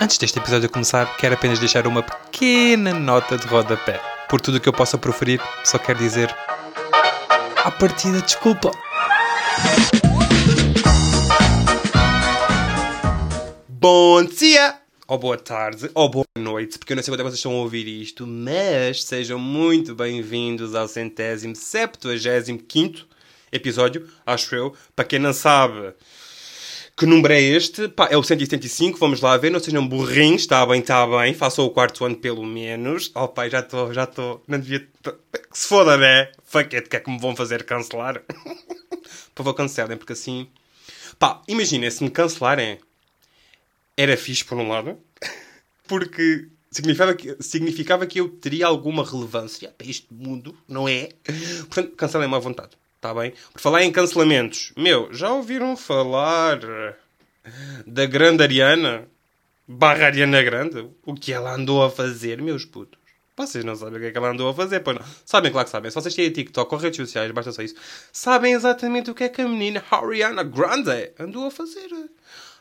Antes 0.00 0.18
deste 0.18 0.38
episódio 0.38 0.70
começar, 0.70 1.16
quero 1.16 1.34
apenas 1.34 1.58
deixar 1.58 1.86
uma 1.86 2.02
pequena 2.02 2.92
nota 2.92 3.36
de 3.36 3.46
rodapé. 3.46 4.00
Por 4.28 4.40
tudo 4.40 4.58
o 4.58 4.60
que 4.60 4.68
eu 4.68 4.72
possa 4.72 4.98
proferir, 4.98 5.40
só 5.64 5.78
quero 5.78 5.98
dizer. 5.98 6.34
À 7.64 7.70
partida, 7.70 8.20
desculpa. 8.20 8.70
Bom 13.68 14.24
dia! 14.24 14.80
Ou 15.08 15.18
boa 15.18 15.36
tarde, 15.36 15.88
ou 15.94 16.08
boa 16.08 16.26
noite, 16.36 16.78
porque 16.78 16.92
eu 16.92 16.96
não 16.96 17.02
sei 17.02 17.12
quando 17.12 17.20
é 17.20 17.22
que 17.22 17.30
vocês 17.30 17.38
estão 17.38 17.52
a 17.52 17.62
ouvir 17.62 17.86
isto, 17.86 18.26
mas 18.26 19.04
sejam 19.04 19.38
muito 19.38 19.94
bem-vindos 19.94 20.74
ao 20.74 20.88
centésimo, 20.88 21.54
septuagésimo 21.54 22.58
quinto 22.58 23.06
episódio, 23.52 24.08
acho 24.26 24.54
eu. 24.54 24.74
Para 24.96 25.04
quem 25.04 25.20
não 25.20 25.32
sabe, 25.32 25.94
que 26.96 27.04
número 27.04 27.34
é 27.34 27.40
este? 27.40 27.88
Pá, 27.88 28.08
é 28.10 28.16
o 28.16 28.22
175, 28.22 28.98
vamos 28.98 29.20
lá 29.20 29.36
ver, 29.36 29.50
não 29.50 29.60
sejam 29.60 29.86
burrinhos, 29.86 30.42
está 30.42 30.64
bem, 30.64 30.80
está 30.80 31.06
bem, 31.06 31.34
façam 31.34 31.66
o 31.66 31.70
quarto 31.70 32.04
ano 32.06 32.16
pelo 32.16 32.42
menos. 32.42 33.10
Oh 33.14 33.28
pai, 33.28 33.50
já 33.50 33.60
estou, 33.60 33.92
já 33.92 34.04
estou, 34.04 34.42
não 34.48 34.58
devia... 34.58 34.80
Que 34.80 35.58
se 35.58 35.68
foda, 35.68 35.98
né? 35.98 36.32
Fuck 36.44 36.74
it, 36.74 36.88
que 36.88 36.96
é 36.96 37.00
que 37.00 37.10
me 37.10 37.18
vão 37.18 37.36
fazer 37.36 37.64
cancelar? 37.64 38.22
Por 39.34 39.44
favor, 39.44 39.54
cancelem, 39.54 39.98
porque 39.98 40.14
assim... 40.14 40.48
Pá, 41.18 41.42
imaginem, 41.46 41.90
se 41.90 42.02
me 42.02 42.10
cancelarem, 42.10 42.78
era 43.96 44.16
fixe 44.16 44.44
por 44.44 44.58
um 44.58 44.68
lado, 44.68 44.98
porque 45.86 46.48
significava 46.70 47.14
que, 47.14 47.36
significava 47.40 48.06
que 48.06 48.20
eu 48.20 48.28
teria 48.28 48.66
alguma 48.66 49.04
relevância 49.04 49.70
para 49.76 49.86
este 49.86 50.06
mundo, 50.10 50.56
não 50.68 50.88
é? 50.88 51.10
Portanto, 51.68 51.94
cancelem-me 51.96 52.34
à 52.34 52.38
vontade. 52.38 52.70
Está 53.06 53.14
bem? 53.14 53.32
Por 53.52 53.60
falar 53.60 53.84
em 53.84 53.92
cancelamentos, 53.92 54.72
meu, 54.76 55.08
já 55.14 55.32
ouviram 55.32 55.76
falar 55.76 56.58
da 57.86 58.04
grande 58.04 58.42
Ariana? 58.42 59.06
Barra 59.68 60.06
Ariana 60.06 60.42
Grande? 60.42 60.88
O 61.04 61.14
que 61.14 61.32
ela 61.32 61.54
andou 61.54 61.84
a 61.84 61.88
fazer, 61.88 62.42
meus 62.42 62.64
putos? 62.64 62.98
Vocês 63.36 63.64
não 63.64 63.76
sabem 63.76 63.98
o 63.98 64.00
que 64.00 64.06
é 64.06 64.10
que 64.10 64.18
ela 64.18 64.30
andou 64.30 64.48
a 64.48 64.54
fazer, 64.54 64.80
pois 64.80 64.98
não. 64.98 65.06
Sabem, 65.24 65.52
claro 65.52 65.66
que 65.66 65.70
sabem. 65.70 65.88
Se 65.88 65.94
vocês 65.94 66.16
têm 66.16 66.32
TikTok 66.32 66.74
ou 66.74 66.80
redes 66.80 66.96
sociais, 66.96 67.30
basta 67.30 67.52
só 67.52 67.62
isso. 67.62 67.76
Sabem 68.10 68.54
exatamente 68.54 69.08
o 69.08 69.14
que 69.14 69.22
é 69.22 69.28
que 69.28 69.40
a 69.40 69.48
menina 69.48 69.84
Ariana 69.88 70.42
Grande 70.42 71.12
andou 71.20 71.46
a 71.46 71.50
fazer. 71.52 71.88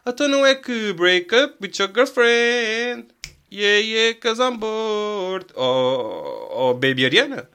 Então 0.05 0.27
não 0.27 0.45
é 0.45 0.53
que 0.53 0.93
break 0.93 1.33
up 1.35 1.55
with 1.59 1.71
your 1.79 1.91
girlfriend. 1.91 3.07
Yeah, 3.51 3.79
yeah, 3.79 4.19
cause 4.19 4.39
I'm 4.39 4.57
bored. 4.57 5.47
Oh, 5.55 6.49
oh 6.51 6.73
baby 6.75 7.05
Ariana. 7.05 7.49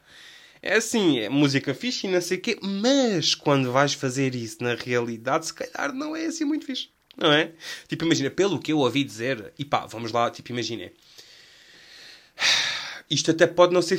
É 0.63 0.77
assim, 0.77 1.19
é 1.19 1.29
música 1.29 1.73
fixe 1.75 2.07
e 2.07 2.11
não 2.11 2.21
sei 2.21 2.37
o 2.37 2.41
quê, 2.41 2.59
mas 2.61 3.35
quando 3.35 3.73
vais 3.73 3.95
fazer 3.95 4.35
isso 4.35 4.63
na 4.63 4.75
realidade, 4.75 5.47
se 5.47 5.55
calhar 5.55 5.95
não 5.95 6.15
é 6.15 6.27
assim 6.27 6.45
muito 6.45 6.67
fixe. 6.67 6.89
Não 7.17 7.33
é? 7.33 7.53
Tipo, 7.89 8.05
imagina, 8.05 8.31
pelo 8.31 8.59
que 8.59 8.73
eu 8.73 8.79
ouvi 8.79 9.03
dizer, 9.03 9.53
e 9.59 9.65
pá, 9.65 9.87
vamos 9.87 10.13
lá, 10.13 10.31
tipo, 10.31 10.51
imagina. 10.53 10.91
Isto 13.11 13.33
até 13.33 13.45
pode 13.45 13.75
não 13.75 13.83
ser 13.83 13.99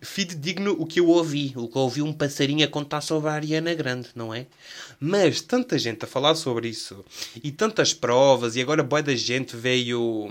fidedigno 0.00 0.76
o 0.78 0.86
que 0.86 1.00
eu 1.00 1.08
ouvi. 1.08 1.52
O 1.56 1.66
que 1.66 1.76
eu 1.76 1.82
ouvi 1.82 2.00
um 2.00 2.12
passarinho 2.12 2.64
a 2.64 2.68
contar 2.68 3.00
sobre 3.00 3.28
a 3.28 3.32
Ariana 3.32 3.74
Grande, 3.74 4.10
não 4.14 4.32
é? 4.32 4.46
Mas 5.00 5.40
tanta 5.40 5.76
gente 5.76 6.04
a 6.04 6.08
falar 6.08 6.36
sobre 6.36 6.68
isso 6.68 7.04
e 7.42 7.50
tantas 7.50 7.92
provas, 7.92 8.54
e 8.54 8.60
agora 8.60 8.84
boa 8.84 9.02
da 9.02 9.16
gente 9.16 9.56
veio 9.56 10.30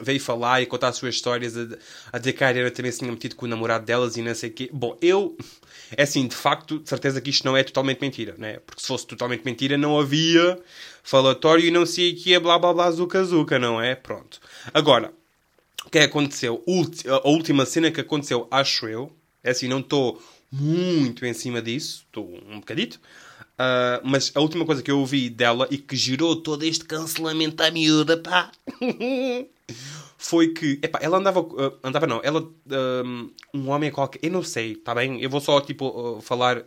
veio 0.00 0.20
falar 0.20 0.62
e 0.62 0.66
contar 0.66 0.88
as 0.88 0.96
suas 0.96 1.14
histórias, 1.14 1.56
a, 1.56 1.66
a 2.12 2.18
dizer 2.18 2.32
que 2.32 2.44
a 2.44 2.48
Ariana 2.48 2.70
também 2.70 2.92
se 2.92 2.98
tinha 2.98 3.10
metido 3.10 3.36
com 3.36 3.46
o 3.46 3.48
namorado 3.48 3.84
delas 3.84 4.16
e 4.16 4.22
não 4.22 4.34
sei 4.34 4.50
o 4.50 4.52
quê. 4.52 4.70
Bom, 4.72 4.96
eu, 5.00 5.36
é 5.96 6.02
assim, 6.02 6.26
de 6.26 6.34
facto, 6.34 6.78
de 6.78 6.88
certeza 6.88 7.20
que 7.20 7.30
isto 7.30 7.44
não 7.44 7.56
é 7.56 7.62
totalmente 7.62 8.00
mentira, 8.00 8.34
né? 8.38 8.58
Porque 8.66 8.80
se 8.80 8.88
fosse 8.88 9.06
totalmente 9.06 9.44
mentira, 9.44 9.76
não 9.76 9.98
havia 9.98 10.58
falatório 11.02 11.66
e 11.66 11.70
não 11.70 11.84
sei 11.84 12.12
o 12.12 12.16
que 12.16 12.34
é 12.34 12.40
blá 12.40 12.58
blá 12.58 12.72
blá 12.72 12.90
zuca 12.90 13.22
zuca, 13.24 13.58
não 13.58 13.80
é? 13.80 13.94
Pronto. 13.94 14.40
Agora, 14.72 15.12
o 15.84 15.90
que 15.90 15.98
é 15.98 16.04
aconteceu? 16.04 16.62
A 17.24 17.28
última 17.28 17.66
cena 17.66 17.90
que 17.90 18.00
aconteceu, 18.00 18.46
acho 18.50 18.86
eu, 18.86 19.12
é 19.42 19.50
assim, 19.50 19.68
não 19.68 19.80
estou 19.80 20.22
muito 20.50 21.24
em 21.24 21.32
cima 21.32 21.60
disso, 21.60 22.04
estou 22.06 22.38
um 22.48 22.60
bocadito. 22.60 23.00
Uh, 23.52 24.00
mas 24.02 24.32
a 24.34 24.40
última 24.40 24.64
coisa 24.64 24.82
que 24.82 24.90
eu 24.90 24.98
ouvi 24.98 25.28
dela 25.28 25.68
e 25.70 25.78
que 25.78 25.94
gerou 25.94 26.36
todo 26.36 26.64
este 26.64 26.84
cancelamento 26.84 27.62
à 27.62 27.70
miúda, 27.70 28.16
pá, 28.16 28.50
foi 30.22 30.48
que, 30.48 30.78
epá, 30.82 31.00
ela 31.02 31.18
andava, 31.18 31.40
uh, 31.40 31.78
andava 31.82 32.06
não, 32.06 32.20
ela, 32.22 32.40
uh, 32.40 33.30
um 33.52 33.68
homem 33.68 33.90
qualquer, 33.90 34.20
eu 34.22 34.30
não 34.30 34.42
sei, 34.42 34.76
tá 34.76 34.94
bem? 34.94 35.20
Eu 35.20 35.28
vou 35.28 35.40
só, 35.40 35.60
tipo, 35.60 35.88
uh, 35.88 36.20
falar 36.20 36.64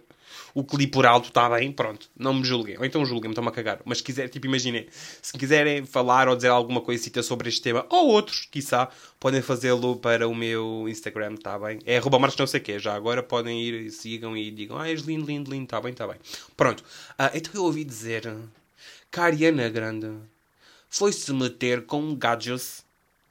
o 0.53 0.63
que 0.63 0.77
li 0.77 0.87
por 0.87 1.05
alto, 1.05 1.31
tá 1.31 1.49
bem? 1.49 1.71
Pronto, 1.71 2.09
não 2.17 2.33
me 2.33 2.43
julguem, 2.43 2.77
ou 2.77 2.85
então 2.85 3.05
julguem-me, 3.05 3.31
estão-me 3.31 3.49
a 3.49 3.51
cagar. 3.51 3.81
Mas 3.85 3.97
se 3.97 4.03
quiser, 4.03 4.29
tipo, 4.29 4.45
imaginem, 4.45 4.87
se 5.21 5.33
quiserem 5.37 5.85
falar 5.85 6.29
ou 6.29 6.35
dizer 6.35 6.49
alguma 6.49 6.79
coisa 6.79 7.23
sobre 7.23 7.49
este 7.49 7.61
tema, 7.61 7.85
ou 7.89 8.07
outros, 8.07 8.47
quiçá, 8.51 8.89
podem 9.19 9.41
fazê-lo 9.41 9.97
para 9.97 10.27
o 10.27 10.35
meu 10.35 10.87
Instagram, 10.87 11.35
tá 11.35 11.57
bem? 11.59 11.79
É 11.85 11.97
arroba 11.97 12.19
marcos 12.19 12.37
não 12.37 12.47
sei 12.47 12.59
o 12.59 12.63
quê, 12.63 12.79
já 12.79 12.93
agora 12.93 13.21
podem 13.21 13.61
ir, 13.61 13.89
sigam 13.91 14.35
e 14.35 14.49
digam, 14.51 14.77
ah, 14.77 14.89
és 14.89 15.01
lindo, 15.01 15.25
lindo, 15.25 15.51
lindo, 15.51 15.67
tá 15.67 15.81
bem, 15.81 15.93
tá 15.93 16.07
bem. 16.07 16.17
Pronto, 16.55 16.83
então 17.33 17.51
eu 17.53 17.63
ouvi 17.63 17.83
dizer 17.83 18.33
que 19.11 19.19
a 19.19 19.23
Ariana 19.23 19.67
Grande 19.69 20.09
foi-se 20.89 21.33
meter 21.33 21.85
com 21.85 21.99
um 21.99 22.15
gajos 22.15 22.84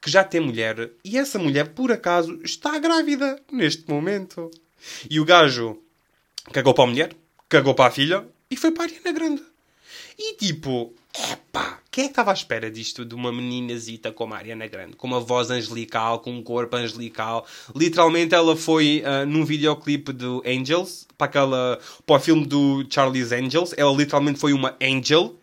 que 0.04 0.10
já 0.10 0.22
tem 0.22 0.38
mulher 0.38 0.90
e 1.02 1.16
essa 1.16 1.38
mulher, 1.38 1.68
por 1.68 1.90
acaso, 1.90 2.38
está 2.44 2.78
grávida 2.78 3.40
neste 3.50 3.88
momento. 3.88 4.50
E 5.08 5.18
o 5.18 5.24
gajo 5.24 5.78
cagou 6.52 6.74
para 6.74 6.84
a 6.84 6.86
mulher, 6.86 7.16
cagou 7.48 7.74
para 7.74 7.86
a 7.86 7.90
filha 7.90 8.22
e 8.50 8.54
foi 8.54 8.70
para 8.70 8.82
a 8.82 8.86
Ariana 8.86 9.12
Grande. 9.12 9.42
E 10.18 10.36
tipo, 10.36 10.92
epá, 11.32 11.80
quem 11.90 12.04
é 12.04 12.06
que 12.08 12.12
estava 12.12 12.32
à 12.32 12.34
espera 12.34 12.70
disto 12.70 13.02
de 13.02 13.14
uma 13.14 13.32
meninazita 13.32 14.12
como 14.12 14.34
a 14.34 14.36
Ariana 14.36 14.66
Grande? 14.66 14.94
Com 14.94 15.06
uma 15.06 15.20
voz 15.20 15.50
angelical, 15.50 16.18
com 16.18 16.32
um 16.32 16.42
corpo 16.42 16.76
angelical. 16.76 17.46
Literalmente 17.74 18.34
ela 18.34 18.54
foi 18.54 19.02
uh, 19.06 19.24
num 19.24 19.42
videoclipe 19.42 20.12
do 20.12 20.42
Angels, 20.44 21.08
para, 21.16 21.28
aquela, 21.28 21.78
para 22.04 22.16
o 22.16 22.20
filme 22.20 22.44
do 22.44 22.84
Charlie's 22.90 23.32
Angels. 23.32 23.72
Ela 23.74 23.96
literalmente 23.96 24.38
foi 24.38 24.52
uma 24.52 24.76
angel. 24.82 25.34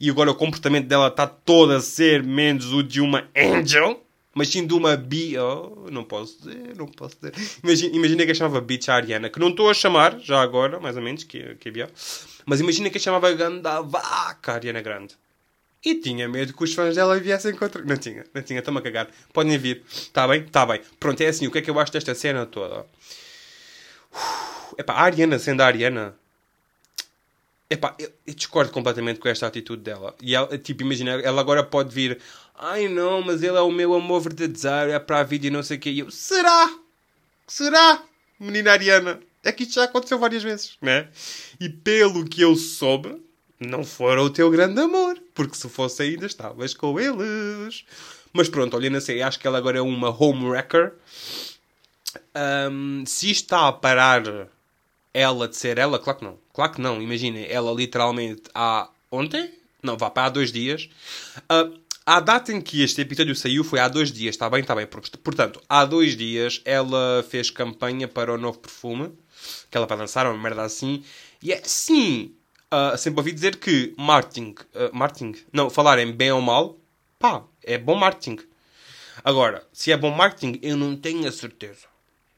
E 0.00 0.10
agora 0.10 0.32
o 0.32 0.34
comportamento 0.34 0.88
dela 0.88 1.06
está 1.06 1.24
todo 1.24 1.72
a 1.72 1.80
ser 1.80 2.24
menos 2.24 2.72
o 2.72 2.82
de 2.82 3.00
uma 3.00 3.28
angel 3.36 4.02
mas 4.38 4.48
sim 4.50 4.64
de 4.64 4.72
uma 4.72 4.96
bi. 4.96 5.36
Oh, 5.36 5.88
não 5.90 6.04
posso 6.04 6.38
dizer, 6.38 6.76
não 6.76 6.86
posso 6.86 7.16
dizer. 7.16 7.34
Imagina, 7.92 8.24
que 8.24 8.30
a 8.30 8.34
chamava 8.34 8.60
Bitch 8.60 8.88
Ariana, 8.88 9.28
que 9.28 9.40
não 9.40 9.48
estou 9.48 9.68
a 9.68 9.74
chamar, 9.74 10.20
já 10.20 10.40
agora, 10.40 10.78
mais 10.78 10.96
ou 10.96 11.02
menos, 11.02 11.24
que, 11.24 11.56
que 11.56 11.68
havia. 11.68 11.90
Mas 12.46 12.60
imagina 12.60 12.88
que 12.88 12.98
a 12.98 13.00
chamava 13.00 13.32
Ganda 13.32 13.82
Vaca 13.82 14.52
Ariana 14.52 14.80
Grande. 14.80 15.16
E 15.84 15.96
tinha 15.96 16.28
medo 16.28 16.52
que 16.52 16.62
os 16.62 16.72
fãs 16.72 16.94
dela 16.94 17.18
viessem 17.18 17.52
contra. 17.56 17.82
Não 17.82 17.96
tinha, 17.96 18.24
não 18.32 18.42
tinha, 18.42 18.60
estou-me 18.60 18.78
a 18.78 18.82
cagar. 18.82 19.08
Podem 19.32 19.58
vir. 19.58 19.82
Está 19.90 20.28
bem? 20.28 20.42
Está 20.42 20.64
bem. 20.64 20.80
Pronto, 21.00 21.20
é 21.20 21.26
assim, 21.26 21.48
o 21.48 21.50
que 21.50 21.58
é 21.58 21.62
que 21.62 21.70
eu 21.70 21.78
acho 21.80 21.92
desta 21.92 22.14
cena 22.14 22.46
toda? 22.46 22.86
Epá, 24.78 24.92
a 24.94 25.02
Ariana 25.02 25.36
sendo 25.40 25.62
a 25.62 25.66
Ariana. 25.66 26.14
Epá, 27.70 27.94
eu, 27.98 28.10
eu 28.26 28.34
discordo 28.34 28.72
completamente 28.72 29.20
com 29.20 29.28
esta 29.28 29.46
atitude 29.46 29.82
dela. 29.82 30.14
E 30.22 30.34
ela, 30.34 30.56
tipo, 30.56 30.82
imagina, 30.82 31.12
ela 31.12 31.40
agora 31.40 31.62
pode 31.62 31.94
vir 31.94 32.18
Ai 32.60 32.88
não, 32.88 33.22
mas 33.22 33.40
ele 33.40 33.56
é 33.56 33.60
o 33.60 33.70
meu 33.70 33.94
amor 33.94 34.20
verdadeiro, 34.20 34.90
é 34.90 34.98
para 34.98 35.20
a 35.20 35.22
vida 35.22 35.46
e 35.46 35.50
não 35.50 35.62
sei 35.62 35.76
o 35.76 35.80
que. 35.80 35.90
E 35.90 36.00
eu, 36.00 36.10
será? 36.10 36.68
Será? 37.46 38.02
Menina 38.38 38.72
Ariana. 38.72 39.20
É 39.44 39.52
que 39.52 39.62
isto 39.62 39.74
já 39.74 39.84
aconteceu 39.84 40.18
várias 40.18 40.42
vezes, 40.42 40.76
né? 40.82 41.08
E 41.60 41.68
pelo 41.68 42.24
que 42.24 42.42
eu 42.42 42.56
soube, 42.56 43.22
não 43.60 43.84
fora 43.84 44.20
o 44.20 44.28
teu 44.28 44.50
grande 44.50 44.80
amor. 44.80 45.16
Porque 45.32 45.54
se 45.54 45.68
fosse 45.68 46.02
ainda 46.02 46.26
estavas 46.26 46.74
com 46.74 46.98
eles. 46.98 47.84
Mas 48.32 48.48
pronto, 48.48 48.76
olha, 48.76 48.90
não 48.90 49.00
sei, 49.00 49.22
acho 49.22 49.38
que 49.38 49.46
ela 49.46 49.58
agora 49.58 49.78
é 49.78 49.82
uma 49.82 50.10
homewrecker. 50.10 50.94
Um, 52.70 53.04
se 53.06 53.30
está 53.30 53.68
a 53.68 53.72
parar 53.72 54.48
ela 55.18 55.48
de 55.48 55.56
ser 55.56 55.78
ela, 55.78 55.98
claro 55.98 56.18
que 56.20 56.24
não. 56.24 56.38
Claro 56.52 56.72
que 56.72 56.80
não. 56.80 57.02
Imaginem, 57.02 57.46
ela 57.50 57.72
literalmente 57.72 58.42
há 58.54 58.88
ontem? 59.10 59.50
Não, 59.82 59.96
vá 59.96 60.08
para 60.10 60.26
há 60.26 60.28
dois 60.28 60.52
dias. 60.52 60.88
Uh, 61.50 61.76
a 62.06 62.20
data 62.20 62.52
em 62.52 62.60
que 62.60 62.82
este 62.82 63.00
episódio 63.00 63.34
saiu 63.34 63.64
foi 63.64 63.80
há 63.80 63.88
dois 63.88 64.12
dias, 64.12 64.34
está 64.34 64.48
bem? 64.48 64.60
Está 64.60 64.74
bem. 64.74 64.86
Portanto, 64.86 65.60
há 65.68 65.84
dois 65.84 66.16
dias 66.16 66.62
ela 66.64 67.24
fez 67.28 67.50
campanha 67.50 68.06
para 68.06 68.32
o 68.32 68.38
novo 68.38 68.58
perfume, 68.60 69.12
que 69.68 69.76
ela 69.76 69.86
vai 69.86 69.98
lançar, 69.98 70.26
uma 70.26 70.38
merda 70.38 70.62
assim. 70.62 71.02
E 71.42 71.52
é 71.52 71.60
sim, 71.64 72.32
uh, 72.72 72.96
sempre 72.96 73.20
ouvi 73.20 73.32
dizer 73.32 73.56
que 73.56 73.92
marketing, 73.98 74.54
uh, 74.74 74.94
marketing, 74.96 75.34
não, 75.52 75.68
falarem 75.68 76.12
bem 76.12 76.30
ou 76.30 76.40
mal, 76.40 76.78
pá, 77.18 77.42
é 77.64 77.76
bom 77.76 77.96
marketing. 77.96 78.38
Agora, 79.24 79.66
se 79.72 79.90
é 79.90 79.96
bom 79.96 80.10
marketing, 80.10 80.60
eu 80.62 80.76
não 80.76 80.96
tenho 80.96 81.26
a 81.26 81.32
certeza. 81.32 81.86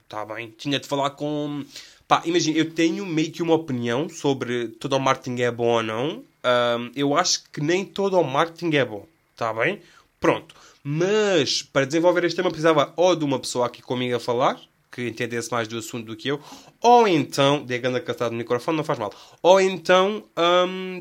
Está 0.03 0.25
bem? 0.25 0.51
Tinha 0.51 0.81
de 0.81 0.89
falar 0.89 1.11
com. 1.11 1.65
Pá, 2.11 2.23
imagina, 2.25 2.59
eu 2.59 2.69
tenho 2.69 3.07
meio 3.07 3.31
que 3.31 3.41
uma 3.41 3.55
opinião 3.55 4.09
sobre 4.09 4.67
todo 4.67 4.97
o 4.97 4.99
marketing 4.99 5.43
é 5.43 5.51
bom 5.53 5.77
ou 5.77 5.81
não. 5.81 6.25
Um, 6.43 6.91
eu 6.97 7.17
acho 7.17 7.45
que 7.53 7.61
nem 7.61 7.85
todo 7.85 8.19
o 8.19 8.25
marketing 8.25 8.75
é 8.75 8.85
bom. 8.85 9.07
Está 9.31 9.55
bem? 9.55 9.81
Pronto. 10.19 10.53
Mas 10.83 11.63
para 11.63 11.87
desenvolver 11.87 12.25
este 12.25 12.35
tema 12.35 12.51
precisava 12.51 12.93
ou 12.97 13.15
de 13.15 13.25
uma 13.25 13.39
pessoa 13.39 13.67
aqui 13.67 13.81
comigo 13.81 14.17
a 14.17 14.19
falar, 14.19 14.61
que 14.91 15.07
entendesse 15.07 15.53
mais 15.53 15.69
do 15.69 15.79
assunto 15.79 16.07
do 16.07 16.17
que 16.17 16.27
eu, 16.27 16.41
ou 16.81 17.07
então, 17.07 17.65
de 17.65 17.77
a 17.77 18.01
catada 18.01 18.33
no 18.33 18.39
microfone, 18.39 18.77
não 18.77 18.83
faz 18.83 18.99
mal, 18.99 19.15
ou 19.41 19.61
então 19.61 20.25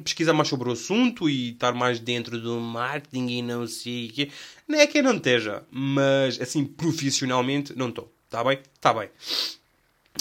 pesquisar 0.03 0.33
mais 0.33 0.47
sobre 0.47 0.69
o 0.69 0.73
assunto 0.73 1.27
e 1.27 1.53
estar 1.53 1.73
mais 1.73 1.99
dentro 1.99 2.39
do 2.39 2.59
marketing 2.59 3.29
e 3.29 3.41
não 3.41 3.65
sei 3.65 4.09
o 4.09 4.13
quê. 4.13 4.29
Não 4.67 4.77
é 4.77 4.85
que 4.85 4.99
eu 4.99 5.03
não 5.03 5.15
esteja, 5.15 5.63
mas 5.71 6.39
assim, 6.39 6.65
profissionalmente, 6.65 7.75
não 7.75 7.89
estou. 7.89 8.11
Está 8.27 8.43
bem? 8.43 8.59
Está 8.75 8.93
bem. 8.93 9.09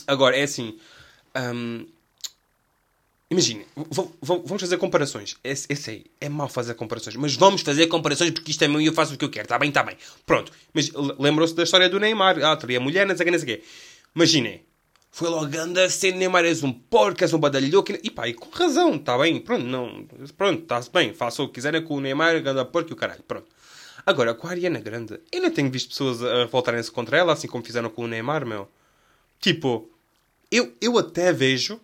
Agora, 0.06 0.36
é 0.36 0.42
assim. 0.42 0.78
Um, 1.36 1.86
Imaginem, 3.30 3.66
vamos 4.22 4.62
fazer 4.62 4.78
comparações. 4.78 5.36
Esse, 5.44 5.66
esse 5.68 5.90
aí 5.90 6.06
é 6.18 6.30
mau 6.30 6.48
fazer 6.48 6.72
comparações, 6.72 7.14
mas 7.14 7.36
vamos 7.36 7.60
fazer 7.60 7.86
comparações 7.86 8.30
porque 8.30 8.50
isto 8.50 8.64
é 8.64 8.68
meu 8.68 8.80
e 8.80 8.86
eu 8.86 8.92
faço 8.94 9.12
o 9.12 9.18
que 9.18 9.24
eu 9.24 9.28
quero. 9.28 9.44
Está 9.44 9.58
bem, 9.58 9.68
está 9.68 9.82
bem. 9.82 9.98
Pronto. 10.24 10.50
Mas 10.72 10.90
lembram-se 11.18 11.54
da 11.54 11.62
história 11.62 11.90
do 11.90 12.00
Neymar? 12.00 12.42
Ah, 12.42 12.56
teria 12.56 12.80
mulher, 12.80 13.06
não 13.06 13.14
sei 13.14 13.24
o 13.24 13.26
que, 13.26 13.30
não 13.30 13.38
sei 13.38 13.54
o 13.54 13.58
quê. 13.58 13.64
Imaginem, 14.16 14.62
foi 15.10 15.28
logo 15.28 15.58
anda 15.58 15.90
ser 15.90 16.14
Neymar 16.14 16.46
és 16.46 16.62
um 16.62 16.72
porco, 16.72 17.22
és 17.22 17.34
um 17.34 17.38
badalhoco. 17.38 17.92
E 18.02 18.10
pá, 18.10 18.26
e 18.28 18.32
com 18.32 18.48
razão, 18.48 18.94
está 18.94 19.18
bem. 19.18 19.38
Pronto, 19.40 19.64
não. 19.64 20.06
Pronto, 20.34 20.62
está-se 20.62 20.90
bem. 20.90 21.12
Faça 21.12 21.42
o 21.42 21.48
que 21.48 21.54
quiserem 21.54 21.82
com 21.82 21.96
o 21.96 22.00
Neymar, 22.00 22.36
anda 22.36 22.64
porco 22.64 22.90
e 22.90 22.92
o 22.94 22.96
caralho. 22.96 23.22
Pronto. 23.28 23.46
Agora, 24.06 24.32
com 24.32 24.46
a 24.46 24.50
Ariana 24.52 24.80
Grande, 24.80 25.20
eu 25.30 25.42
não 25.42 25.50
tenho 25.50 25.70
visto 25.70 25.90
pessoas 25.90 26.22
a 26.22 26.46
voltarem-se 26.46 26.90
contra 26.90 27.18
ela, 27.18 27.34
assim 27.34 27.46
como 27.46 27.62
fizeram 27.62 27.90
com 27.90 28.04
o 28.04 28.08
Neymar, 28.08 28.46
meu. 28.46 28.66
Tipo, 29.40 29.88
eu, 30.50 30.72
eu 30.80 30.98
até 30.98 31.32
vejo 31.32 31.80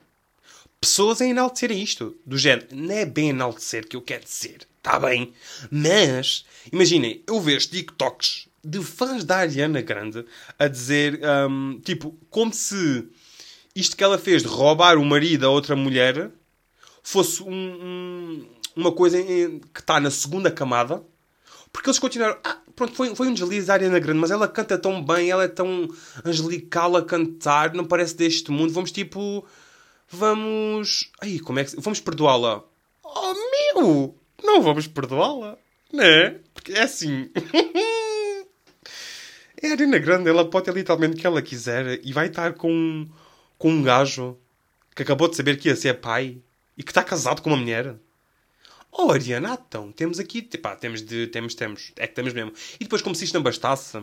pessoas 0.80 1.20
a 1.20 1.26
enaltecerem 1.26 1.82
isto. 1.82 2.16
Do 2.24 2.36
género, 2.36 2.68
não 2.72 2.94
é 2.94 3.04
bem 3.04 3.30
enaltecer 3.30 3.88
que 3.88 3.96
eu 3.96 4.02
quero 4.02 4.24
dizer. 4.24 4.66
Está 4.78 4.98
bem. 4.98 5.32
Mas, 5.70 6.44
imaginem, 6.70 7.22
eu 7.26 7.40
vejo 7.40 7.68
TikToks 7.68 8.48
de 8.62 8.82
fãs 8.82 9.24
da 9.24 9.38
Ariana 9.38 9.80
Grande 9.80 10.24
a 10.58 10.68
dizer, 10.68 11.20
um, 11.48 11.80
tipo, 11.80 12.16
como 12.30 12.52
se 12.52 13.06
isto 13.74 13.96
que 13.96 14.04
ela 14.04 14.18
fez 14.18 14.42
de 14.42 14.48
roubar 14.48 14.96
o 14.96 15.04
marido 15.04 15.46
a 15.46 15.50
outra 15.50 15.74
mulher 15.74 16.30
fosse 17.02 17.42
um, 17.42 17.50
um, 17.50 18.46
uma 18.76 18.92
coisa 18.92 19.22
que 19.22 19.80
está 19.80 20.00
na 20.00 20.10
segunda 20.10 20.50
camada. 20.50 21.02
Porque 21.74 21.90
eles 21.90 21.98
continuaram. 21.98 22.38
Ah, 22.44 22.56
pronto, 22.76 22.94
foi, 22.94 23.12
foi 23.16 23.26
um 23.26 23.34
deslize 23.34 23.66
da 23.66 23.74
Ariana 23.74 23.98
Grande, 23.98 24.20
mas 24.20 24.30
ela 24.30 24.46
canta 24.46 24.78
tão 24.78 25.04
bem, 25.04 25.28
ela 25.28 25.42
é 25.42 25.48
tão 25.48 25.88
angelical 26.24 26.96
a 26.96 27.04
cantar, 27.04 27.74
não 27.74 27.84
parece 27.84 28.16
deste 28.16 28.52
mundo. 28.52 28.72
Vamos 28.72 28.92
tipo 28.92 29.44
vamos. 30.08 31.10
Ai, 31.20 31.40
como 31.40 31.58
é 31.58 31.64
que. 31.64 31.74
Vamos 31.80 32.00
perdoá-la. 32.00 32.62
Oh, 33.02 33.34
meu! 33.74 34.16
Não 34.42 34.62
vamos 34.62 34.86
perdoá-la, 34.86 35.58
né? 35.92 36.38
Porque 36.54 36.72
é 36.72 36.82
assim. 36.82 37.30
é 39.60 39.68
a 39.68 39.72
Arena 39.72 39.98
Grande, 39.98 40.28
ela 40.28 40.48
pode 40.48 40.66
ter 40.66 40.74
literalmente 40.74 41.16
o 41.16 41.18
que 41.18 41.26
ela 41.26 41.42
quiser 41.42 42.00
e 42.04 42.12
vai 42.12 42.28
estar 42.28 42.54
com, 42.54 43.08
com 43.58 43.70
um 43.70 43.82
gajo 43.82 44.38
que 44.94 45.02
acabou 45.02 45.28
de 45.28 45.36
saber 45.36 45.58
que 45.58 45.68
ia 45.68 45.76
ser 45.76 45.94
pai 45.94 46.38
e 46.76 46.82
que 46.82 46.90
está 46.90 47.02
casado 47.02 47.42
com 47.42 47.50
uma 47.50 47.56
mulher. 47.56 47.96
Oh, 48.96 49.10
Ariana, 49.10 49.58
então, 49.66 49.90
temos 49.90 50.20
aqui, 50.20 50.40
pá, 50.40 50.76
temos 50.76 51.02
de, 51.02 51.26
temos, 51.26 51.54
temos, 51.56 51.92
é 51.96 52.06
que 52.06 52.14
temos 52.14 52.32
mesmo. 52.32 52.52
E 52.78 52.84
depois, 52.84 53.02
como 53.02 53.14
se 53.14 53.24
isto 53.24 53.34
não 53.34 53.42
bastasse, 53.42 53.98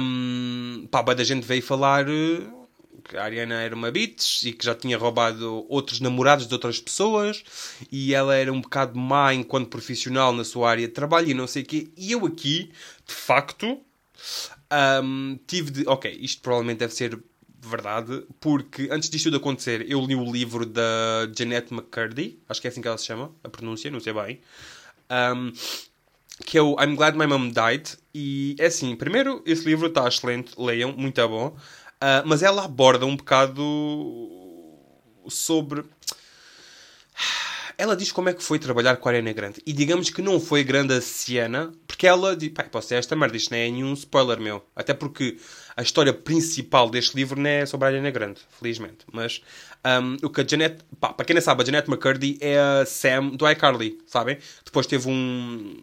um, 0.00 0.88
pá, 0.90 1.02
da 1.02 1.22
gente 1.22 1.46
veio 1.46 1.62
falar 1.62 2.08
uh, 2.08 2.68
que 3.04 3.14
a 3.16 3.24
Ariana 3.24 3.60
era 3.60 3.74
uma 3.74 3.90
bitch 3.90 4.44
e 4.44 4.52
que 4.52 4.64
já 4.64 4.74
tinha 4.74 4.96
roubado 4.96 5.66
outros 5.68 6.00
namorados 6.00 6.46
de 6.46 6.54
outras 6.54 6.80
pessoas 6.80 7.44
e 7.90 8.14
ela 8.14 8.34
era 8.34 8.50
um 8.50 8.60
bocado 8.62 8.98
má 8.98 9.34
enquanto 9.34 9.68
profissional 9.68 10.32
na 10.32 10.44
sua 10.44 10.70
área 10.70 10.86
de 10.86 10.94
trabalho 10.94 11.28
e 11.28 11.34
não 11.34 11.46
sei 11.46 11.62
o 11.62 11.66
quê. 11.66 11.90
E 11.94 12.12
eu 12.12 12.24
aqui, 12.24 12.70
de 13.06 13.14
facto, 13.14 13.78
um, 15.02 15.38
tive 15.46 15.70
de. 15.70 15.86
Ok, 15.86 16.10
isto 16.20 16.40
provavelmente 16.40 16.78
deve 16.78 16.94
ser 16.94 17.22
verdade, 17.68 18.24
porque 18.40 18.88
antes 18.90 19.08
disto 19.08 19.24
tudo 19.26 19.36
acontecer, 19.36 19.88
eu 19.88 20.00
li 20.04 20.16
o 20.16 20.30
livro 20.30 20.66
da 20.66 21.28
Jeanette 21.36 21.72
McCurdy, 21.72 22.38
acho 22.48 22.60
que 22.60 22.66
é 22.66 22.70
assim 22.70 22.82
que 22.82 22.88
ela 22.88 22.98
se 22.98 23.06
chama, 23.06 23.30
a 23.44 23.48
pronúncia, 23.48 23.90
não 23.90 24.00
sei 24.00 24.12
bem. 24.12 24.40
Um, 25.10 25.52
que 26.44 26.58
é 26.58 26.62
o 26.62 26.76
I'm 26.82 26.96
Glad 26.96 27.16
My 27.16 27.26
Mom 27.26 27.50
Died. 27.50 27.96
E 28.14 28.56
é 28.58 28.66
assim, 28.66 28.96
primeiro, 28.96 29.42
esse 29.46 29.64
livro 29.64 29.86
está 29.86 30.06
excelente, 30.06 30.52
leiam, 30.58 30.92
muito 30.92 31.26
bom. 31.28 31.48
Uh, 31.48 32.26
mas 32.26 32.42
ela 32.42 32.64
aborda 32.64 33.06
um 33.06 33.16
bocado 33.16 33.62
sobre. 35.28 35.84
Ela 37.78 37.96
diz 37.96 38.12
como 38.12 38.28
é 38.28 38.34
que 38.34 38.42
foi 38.42 38.58
trabalhar 38.58 38.96
com 38.96 39.08
a 39.08 39.12
Arena 39.12 39.32
Grande. 39.32 39.62
E 39.64 39.72
digamos 39.72 40.10
que 40.10 40.20
não 40.20 40.40
foi 40.40 40.62
grande 40.62 40.94
a 40.94 41.00
Siena, 41.00 41.72
porque 41.86 42.06
ela 42.06 42.36
pai, 42.54 42.68
posso 42.68 42.88
ser 42.88 42.96
esta 42.96 43.16
merda, 43.16 43.36
isto 43.36 43.50
não 43.50 43.58
é 43.58 43.70
nenhum 43.70 43.92
spoiler 43.94 44.40
meu. 44.40 44.64
Até 44.74 44.92
porque 44.94 45.38
a 45.76 45.82
história 45.82 46.12
principal 46.12 46.90
deste 46.90 47.16
livro 47.16 47.40
não 47.40 47.48
é 47.48 47.66
sobre 47.66 47.86
a 47.86 47.90
Arena 47.90 48.10
Grande, 48.10 48.40
felizmente. 48.58 49.04
Mas 49.12 49.42
um, 49.84 50.26
o 50.26 50.30
que 50.30 50.40
a 50.40 50.46
Janet. 50.46 50.78
Para 51.00 51.24
quem 51.24 51.34
não 51.34 51.42
sabe, 51.42 51.62
a 51.62 51.66
Janet 51.66 51.88
McCurdy 51.88 52.38
é 52.40 52.58
a 52.58 52.86
Sam 52.86 53.30
do 53.30 53.48
iCarly, 53.48 53.98
sabem? 54.06 54.38
Depois 54.64 54.86
teve 54.86 55.08
um 55.08 55.82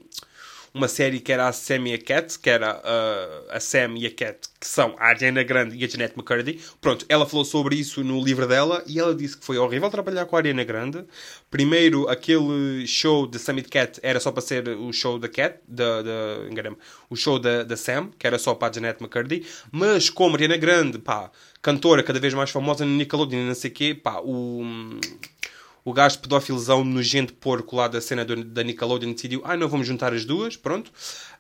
uma 0.74 0.88
série 0.88 1.20
que 1.20 1.32
era 1.32 1.48
a 1.48 1.54
Sam 1.54 1.88
e 1.88 1.94
a 1.94 1.98
Cat, 1.98 2.38
que 2.40 2.50
era 2.50 2.78
uh, 2.78 3.52
a 3.52 3.60
Sam 3.60 3.96
e 3.98 4.06
a 4.06 4.12
Cat, 4.12 4.48
que 4.60 4.68
são 4.68 4.96
a 5.00 5.08
Ariana 5.08 5.44
Grande 5.44 5.76
e 5.76 5.84
a 5.84 5.88
Jeanette 5.88 6.16
McCurdy. 6.16 6.60
Pronto, 6.80 7.06
ela 7.10 7.26
falou 7.26 7.46
sobre 7.46 7.76
isso 7.76 8.04
no 8.04 8.24
livro 8.24 8.48
dela 8.48 8.84
e 8.86 9.00
ela 9.00 9.16
disse 9.16 9.38
que 9.38 9.46
foi 9.46 9.58
horrível 9.58 9.90
trabalhar 9.90 10.26
com 10.26 10.36
a 10.36 10.40
Ariana 10.40 10.64
Grande. 10.64 11.04
Primeiro, 11.50 12.08
aquele 12.08 12.86
show 12.86 13.26
de 13.26 13.40
Sam 13.40 13.60
e 13.60 13.64
Cat 13.64 14.00
era 14.04 14.20
só 14.20 14.32
para 14.32 14.42
ser 14.42 14.68
o 14.70 14.92
show 14.94 15.18
da 15.18 15.28
Cat, 15.28 15.60
da, 15.68 16.02
da, 16.02 16.72
o 17.10 17.16
show 17.16 17.40
da, 17.40 17.64
da 17.64 17.78
Sam, 17.78 18.12
que 18.18 18.28
era 18.28 18.38
só 18.38 18.54
para 18.54 18.70
a 18.70 18.74
Jeanette 18.74 19.02
McCurdy. 19.02 19.46
Mas 19.72 20.10
como 20.10 20.36
a 20.36 20.38
Ariana 20.38 20.58
Grande, 20.58 21.00
pá, 21.00 21.32
cantora 21.62 22.04
cada 22.04 22.20
vez 22.20 22.34
mais 22.34 22.50
famosa 22.50 22.86
no 22.86 22.92
Nickelodeon 22.92 23.40
e 23.40 23.48
não 23.48 23.56
sei 23.56 23.72
o 23.72 23.74
quê, 23.74 23.96
pá, 23.96 24.20
o 24.24 24.64
o 25.84 25.94
gajo 25.94 26.20
pedófilozão 26.20 26.84
nojento 26.84 27.34
porco 27.34 27.76
lá 27.76 27.88
da 27.88 28.02
cena 28.02 28.26
do, 28.26 28.44
da 28.44 28.64
Nickelodeon 28.64 29.14
decidiu, 29.14 29.42
ah, 29.44 29.56
não, 29.56 29.68
vamos 29.68 29.88
juntar 29.88 30.14
as 30.14 30.26
duas, 30.26 30.56
pronto. 30.56 30.92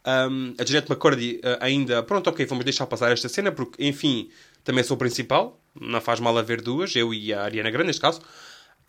Um, 0.05 0.53
a 0.57 0.65
Jeanette 0.65 0.91
McCurdy 0.91 1.37
uh, 1.37 1.57
ainda, 1.59 2.01
pronto, 2.03 2.29
ok, 2.29 2.45
vamos 2.45 2.63
deixar 2.63 2.87
passar 2.87 3.11
esta 3.11 3.29
cena, 3.29 3.51
porque, 3.51 3.83
enfim, 3.85 4.29
também 4.63 4.83
sou 4.83 4.95
o 4.95 4.97
principal, 4.97 5.59
não 5.79 6.01
faz 6.01 6.19
mal 6.19 6.37
haver 6.37 6.61
duas, 6.61 6.95
eu 6.95 7.13
e 7.13 7.33
a 7.33 7.43
Ariana 7.43 7.69
Grande, 7.69 7.87
neste 7.87 8.01
caso. 8.01 8.21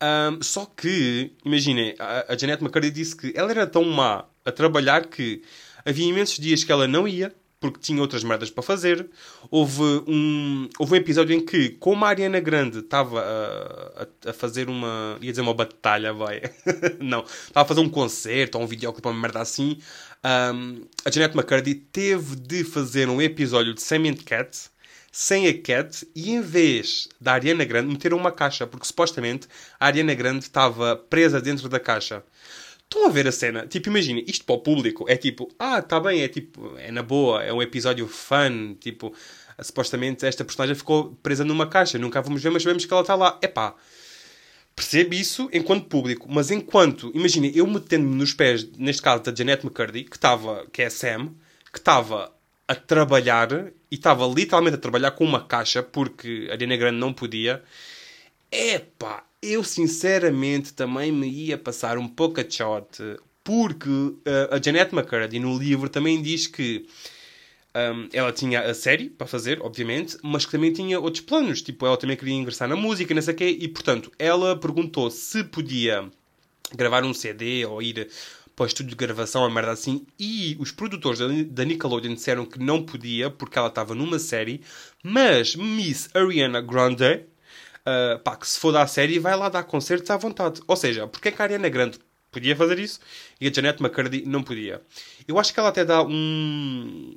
Um, 0.01 0.41
só 0.41 0.65
que, 0.65 1.31
imaginem, 1.45 1.95
a, 1.99 2.33
a 2.33 2.37
Jeanette 2.37 2.63
McCurdy 2.63 2.89
disse 2.89 3.15
que 3.15 3.33
ela 3.35 3.51
era 3.51 3.67
tão 3.67 3.83
má 3.83 4.25
a 4.43 4.51
trabalhar 4.51 5.05
que 5.05 5.43
havia 5.85 6.07
imensos 6.07 6.37
dias 6.37 6.63
que 6.63 6.71
ela 6.71 6.87
não 6.87 7.07
ia, 7.07 7.33
porque 7.61 7.79
tinha 7.79 8.01
outras 8.01 8.23
merdas 8.23 8.49
para 8.49 8.63
fazer. 8.63 9.07
Houve 9.51 9.83
um, 10.07 10.67
houve 10.79 10.93
um 10.93 10.95
episódio 10.97 11.35
em 11.35 11.45
que, 11.45 11.69
como 11.79 12.03
a 12.03 12.09
Ariana 12.09 12.39
Grande 12.39 12.79
estava 12.79 13.21
a, 13.21 14.03
a, 14.03 14.29
a, 14.31 14.33
fazer 14.33 14.67
uma. 14.67 15.17
ia 15.21 15.31
dizer 15.31 15.41
uma 15.41 15.53
batalha, 15.53 16.11
vai. 16.11 16.41
Não. 16.99 17.23
Estava 17.23 17.61
a 17.61 17.65
fazer 17.65 17.79
um 17.79 17.89
concerto 17.89 18.57
ou 18.57 18.63
um 18.63 18.67
videoclipe, 18.67 19.07
uma 19.07 19.13
merda 19.13 19.39
assim. 19.39 19.77
Um, 20.25 20.85
a 21.05 21.11
Jeanette 21.11 21.37
McCurdy 21.37 21.75
teve 21.75 22.35
de 22.35 22.63
fazer 22.63 23.07
um 23.07 23.21
episódio 23.21 23.75
de 23.75 23.81
Sam 23.81 24.09
and 24.09 24.15
Cat 24.25 24.71
sem 25.11 25.47
a 25.47 25.61
Cat 25.61 26.07
e 26.15 26.31
em 26.31 26.41
vez 26.41 27.09
da 27.19 27.33
Ariana 27.33 27.65
Grande 27.65 27.91
meteram 27.91 28.17
uma 28.17 28.31
caixa, 28.31 28.65
porque 28.65 28.87
supostamente 28.87 29.47
a 29.79 29.87
Ariana 29.87 30.15
Grande 30.15 30.45
estava 30.45 30.95
presa 30.95 31.41
dentro 31.41 31.67
da 31.67 31.79
caixa. 31.79 32.23
Estão 32.91 33.07
a 33.07 33.09
ver 33.09 33.25
a 33.25 33.31
cena? 33.31 33.65
Tipo, 33.65 33.87
imagina, 33.87 34.21
isto 34.27 34.43
para 34.43 34.55
o 34.55 34.59
público 34.59 35.05
é 35.07 35.15
tipo, 35.15 35.49
ah, 35.57 35.81
tá 35.81 35.97
bem, 35.97 36.23
é 36.23 36.27
tipo, 36.27 36.75
é 36.77 36.91
na 36.91 37.01
boa, 37.01 37.41
é 37.41 37.53
um 37.53 37.61
episódio 37.61 38.05
fun, 38.05 38.75
tipo, 38.77 39.15
supostamente 39.61 40.25
esta 40.25 40.43
personagem 40.43 40.75
ficou 40.75 41.17
presa 41.23 41.45
numa 41.45 41.65
caixa, 41.65 41.97
nunca 41.97 42.19
a 42.19 42.21
vamos 42.21 42.43
ver, 42.43 42.49
mas 42.49 42.63
sabemos 42.63 42.83
que 42.83 42.91
ela 42.91 43.01
está 43.01 43.15
lá. 43.15 43.39
Epá, 43.41 43.75
percebo 44.75 45.13
isso 45.13 45.49
enquanto 45.53 45.85
público, 45.85 46.27
mas 46.29 46.51
enquanto, 46.51 47.13
imagina, 47.15 47.47
eu 47.55 47.65
metendo-me 47.65 48.13
nos 48.13 48.33
pés, 48.33 48.67
neste 48.77 49.01
caso 49.01 49.23
da 49.23 49.33
Janet 49.33 49.65
McCurdy, 49.65 50.03
que 50.03 50.17
estava, 50.17 50.67
que 50.69 50.81
é 50.81 50.89
Sam, 50.89 51.29
que 51.71 51.79
estava 51.79 52.35
a 52.67 52.75
trabalhar 52.75 53.53
e 53.89 53.95
estava 53.95 54.27
literalmente 54.27 54.75
a 54.75 54.79
trabalhar 54.79 55.11
com 55.11 55.23
uma 55.23 55.45
caixa 55.45 55.81
porque 55.81 56.47
a 56.49 56.55
Ariana 56.55 56.75
Grande 56.75 56.99
não 56.99 57.13
podia. 57.13 57.63
Epá, 58.51 59.23
eu 59.41 59.63
sinceramente 59.63 60.73
também 60.73 61.11
me 61.11 61.27
ia 61.27 61.57
passar 61.57 61.97
um 61.97 62.07
pouco 62.07 62.39
a 62.39 62.45
shot, 62.47 63.17
porque 63.43 63.89
uh, 63.89 64.51
a 64.51 64.61
Janet 64.61 64.93
McCurdy 64.93 65.39
no 65.39 65.57
livro 65.57 65.89
também 65.89 66.21
diz 66.21 66.47
que 66.47 66.85
um, 67.75 68.09
ela 68.13 68.31
tinha 68.31 68.61
a 68.61 68.73
série 68.73 69.09
para 69.09 69.25
fazer, 69.25 69.61
obviamente, 69.61 70.17
mas 70.21 70.45
que 70.45 70.51
também 70.51 70.71
tinha 70.71 70.99
outros 70.99 71.23
planos. 71.23 71.61
Tipo, 71.61 71.85
ela 71.85 71.97
também 71.97 72.17
queria 72.17 72.33
ingressar 72.33 72.67
na 72.67 72.75
música, 72.75 73.13
não 73.13 73.21
sei 73.21 73.33
o 73.33 73.37
quê, 73.37 73.57
e 73.59 73.67
portanto, 73.67 74.11
ela 74.19 74.55
perguntou 74.55 75.09
se 75.09 75.43
podia 75.43 76.09
gravar 76.75 77.03
um 77.03 77.13
CD 77.13 77.65
ou 77.65 77.81
ir 77.81 78.09
para 78.55 78.65
o 78.65 78.67
estúdio 78.67 78.91
de 78.91 78.95
gravação, 78.95 79.41
uma 79.41 79.49
merda 79.49 79.71
assim, 79.71 80.05
e 80.19 80.55
os 80.59 80.71
produtores 80.71 81.19
da 81.49 81.65
Nickelodeon 81.65 82.13
disseram 82.13 82.45
que 82.45 82.59
não 82.59 82.83
podia 82.83 83.29
porque 83.29 83.57
ela 83.57 83.69
estava 83.69 83.95
numa 83.95 84.19
série, 84.19 84.61
mas 85.03 85.55
Miss 85.55 86.09
Ariana 86.13 86.61
Grande 86.61 87.25
uh, 87.85 88.19
pá, 88.19 88.35
que 88.35 88.47
se 88.47 88.59
for 88.59 88.71
dar 88.71 88.87
série, 88.87 89.19
vai 89.19 89.35
lá 89.35 89.49
dar 89.49 89.63
concertos 89.63 90.09
à 90.09 90.17
vontade. 90.17 90.61
Ou 90.67 90.75
seja, 90.75 91.07
porque 91.07 91.29
é 91.29 91.31
que 91.31 91.41
a 91.41 91.45
Ariana 91.45 91.69
Grande 91.69 91.99
podia 92.31 92.55
fazer 92.55 92.79
isso 92.79 92.99
e 93.39 93.47
a 93.47 93.51
Janet 93.51 93.81
McCurdy 93.81 94.23
não 94.25 94.43
podia? 94.43 94.81
Eu 95.27 95.37
acho 95.39 95.53
que 95.53 95.59
ela 95.59 95.69
até 95.69 95.83
dá 95.85 96.01
um. 96.01 97.15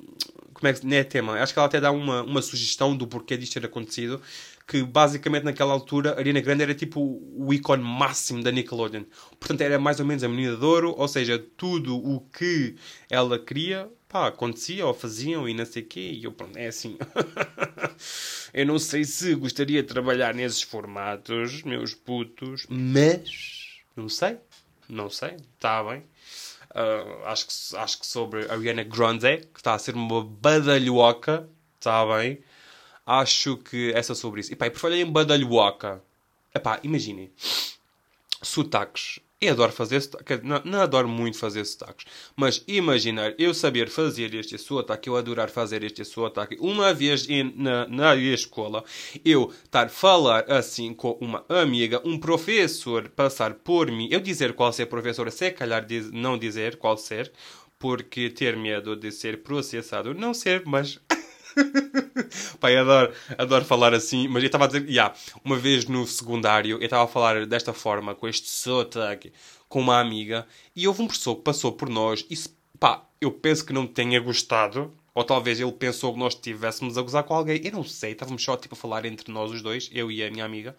como 0.53 0.67
é 0.67 0.73
que. 0.73 0.85
Não 0.85 0.95
é 0.95 1.03
tema. 1.03 1.33
Acho 1.33 1.53
que 1.53 1.59
ela 1.59 1.67
até 1.67 1.79
dá 1.79 1.91
uma, 1.91 2.23
uma 2.23 2.41
sugestão 2.41 2.95
do 2.95 3.07
porquê 3.07 3.37
disto 3.37 3.53
ter 3.53 3.65
acontecido. 3.65 4.21
Que 4.67 4.81
basicamente 4.81 5.43
naquela 5.43 5.73
altura 5.73 6.17
Ariana 6.17 6.41
Grande 6.41 6.63
era 6.63 6.73
tipo 6.73 7.21
o 7.35 7.53
ícone 7.53 7.83
máximo 7.83 8.41
da 8.43 8.51
Nickelodeon. 8.51 9.03
Portanto, 9.39 9.61
era 9.61 9.77
mais 9.77 9.99
ou 9.99 10.05
menos 10.05 10.23
a 10.23 10.27
menina 10.27 10.55
de 10.55 10.65
ouro, 10.65 10.95
ou 10.97 11.07
seja, 11.07 11.37
tudo 11.55 11.95
o 11.95 12.21
que 12.21 12.75
ela 13.09 13.37
queria, 13.37 13.87
pá, 14.09 14.27
acontecia 14.27 14.85
ou 14.85 14.93
faziam 14.93 15.47
e 15.47 15.53
não 15.53 15.65
sei 15.65 15.83
o 15.83 15.85
quê. 15.85 16.11
E 16.13 16.23
eu, 16.23 16.31
pronto, 16.31 16.57
é 16.57 16.67
assim. 16.67 16.97
eu 18.53 18.65
não 18.65 18.79
sei 18.79 19.03
se 19.03 19.35
gostaria 19.35 19.83
de 19.83 19.87
trabalhar 19.87 20.33
nesses 20.33 20.61
formatos, 20.61 21.61
meus 21.63 21.93
putos, 21.93 22.65
mas. 22.67 23.81
Não 23.95 24.09
sei. 24.09 24.37
Não 24.89 25.09
sei. 25.09 25.35
Está 25.55 25.83
bem. 25.83 26.03
Uh, 26.71 27.25
acho, 27.25 27.47
que, 27.47 27.77
acho 27.77 27.99
que 27.99 28.05
sobre 28.05 28.45
a 28.49 28.53
Ariana 28.53 28.83
Grande, 28.83 29.37
que 29.53 29.59
está 29.59 29.73
a 29.73 29.79
ser 29.79 29.95
uma 29.95 30.23
badalhoca, 30.23 31.47
está 31.79 32.05
bem? 32.17 32.39
Acho 33.05 33.57
que 33.57 33.91
essa 33.93 34.15
sobre 34.15 34.41
isso. 34.41 34.51
E 34.51 34.55
pá, 34.55 34.65
e 34.65 34.71
por 34.71 34.79
falar 34.79 34.95
em 34.95 35.05
badalhoca, 35.05 36.01
epá, 36.53 36.79
imaginem, 36.83 37.31
sotaques. 38.41 39.19
Eu 39.39 39.51
adoro 39.51 39.71
fazer 39.71 40.01
sotaques, 40.01 40.39
não, 40.43 40.61
não 40.63 40.81
adoro 40.81 41.07
muito 41.07 41.37
fazer 41.37 41.63
sotaques, 41.65 42.05
mas 42.35 42.63
imaginar 42.67 43.35
eu 43.37 43.53
saber 43.53 43.89
fazer 43.89 44.33
este 44.33 44.57
sotaque, 44.57 45.09
eu 45.09 45.17
adorar 45.17 45.49
fazer 45.49 45.83
este 45.83 46.03
sotaque, 46.03 46.57
uma 46.59 46.93
vez 46.93 47.29
in, 47.29 47.53
na, 47.55 47.85
na 47.87 48.15
escola, 48.15 48.83
eu 49.23 49.53
estar 49.65 49.85
a 49.85 49.89
falar 49.89 50.49
assim 50.49 50.93
com 50.93 51.11
uma 51.21 51.45
amiga, 51.49 52.01
um 52.05 52.17
professor 52.17 53.09
passar 53.09 53.55
por 53.55 53.91
mim, 53.91 54.07
eu 54.09 54.21
dizer 54.21 54.53
qual 54.53 54.71
ser 54.73 54.87
professor, 54.87 55.29
se 55.29 55.51
calhar 55.51 55.85
diz, 55.85 56.09
não 56.11 56.37
dizer 56.37 56.77
qual 56.77 56.97
ser, 56.97 57.31
porque 57.77 58.29
ter 58.29 58.55
medo 58.55 58.95
de 58.95 59.11
ser 59.11 59.43
processado, 59.43 60.13
não 60.13 60.33
ser, 60.33 60.63
mas 60.65 60.99
Pai, 62.59 62.75
adoro, 62.77 63.13
adoro 63.37 63.65
falar 63.65 63.93
assim, 63.93 64.27
mas 64.27 64.43
eu 64.43 64.47
estava 64.47 64.65
a 64.65 64.67
dizer, 64.67 64.87
yeah, 64.89 65.13
uma 65.43 65.57
vez 65.57 65.85
no 65.85 66.05
secundário, 66.05 66.77
eu 66.77 66.83
estava 66.83 67.03
a 67.03 67.07
falar 67.07 67.45
desta 67.45 67.73
forma, 67.73 68.15
com 68.15 68.27
este 68.27 68.49
sotaque, 68.49 69.33
com 69.67 69.79
uma 69.79 69.99
amiga, 69.99 70.47
e 70.75 70.87
houve 70.87 71.01
um 71.01 71.07
professor 71.07 71.35
que 71.35 71.43
passou 71.43 71.71
por 71.71 71.89
nós, 71.89 72.25
e 72.29 72.35
pá, 72.79 73.05
eu 73.19 73.31
penso 73.31 73.65
que 73.65 73.73
não 73.73 73.87
tenha 73.87 74.19
gostado, 74.19 74.93
ou 75.13 75.23
talvez 75.23 75.59
ele 75.59 75.71
pensou 75.71 76.13
que 76.13 76.19
nós 76.19 76.33
estivéssemos 76.33 76.97
a 76.97 77.01
gozar 77.01 77.23
com 77.23 77.33
alguém, 77.33 77.61
eu 77.63 77.71
não 77.71 77.83
sei, 77.83 78.11
estávamos 78.11 78.43
só 78.43 78.57
tipo 78.57 78.75
a 78.75 78.77
falar 78.77 79.05
entre 79.05 79.31
nós 79.31 79.51
os 79.51 79.61
dois, 79.61 79.89
eu 79.93 80.11
e 80.11 80.23
a 80.23 80.29
minha 80.29 80.45
amiga, 80.45 80.75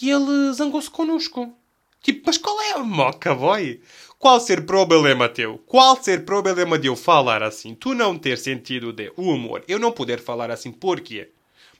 e 0.00 0.10
ele 0.10 0.52
zangou-se 0.52 0.90
connosco. 0.90 1.54
Tipo, 2.02 2.22
mas 2.26 2.36
qual 2.36 2.60
é 2.60 2.72
a 2.72 2.78
moca, 2.78 3.32
boy? 3.32 3.80
Qual 4.22 4.38
ser 4.38 4.64
problema 4.64 5.28
teu? 5.28 5.58
Qual 5.66 6.00
ser 6.00 6.24
problema 6.24 6.78
de 6.78 6.86
eu 6.86 6.94
falar 6.94 7.42
assim? 7.42 7.74
Tu 7.74 7.92
não 7.92 8.16
ter 8.16 8.38
sentido 8.38 8.92
de 8.92 9.12
humor. 9.16 9.64
Eu 9.66 9.80
não 9.80 9.90
poder 9.90 10.20
falar 10.20 10.48
assim, 10.48 10.70
porquê? 10.70 11.30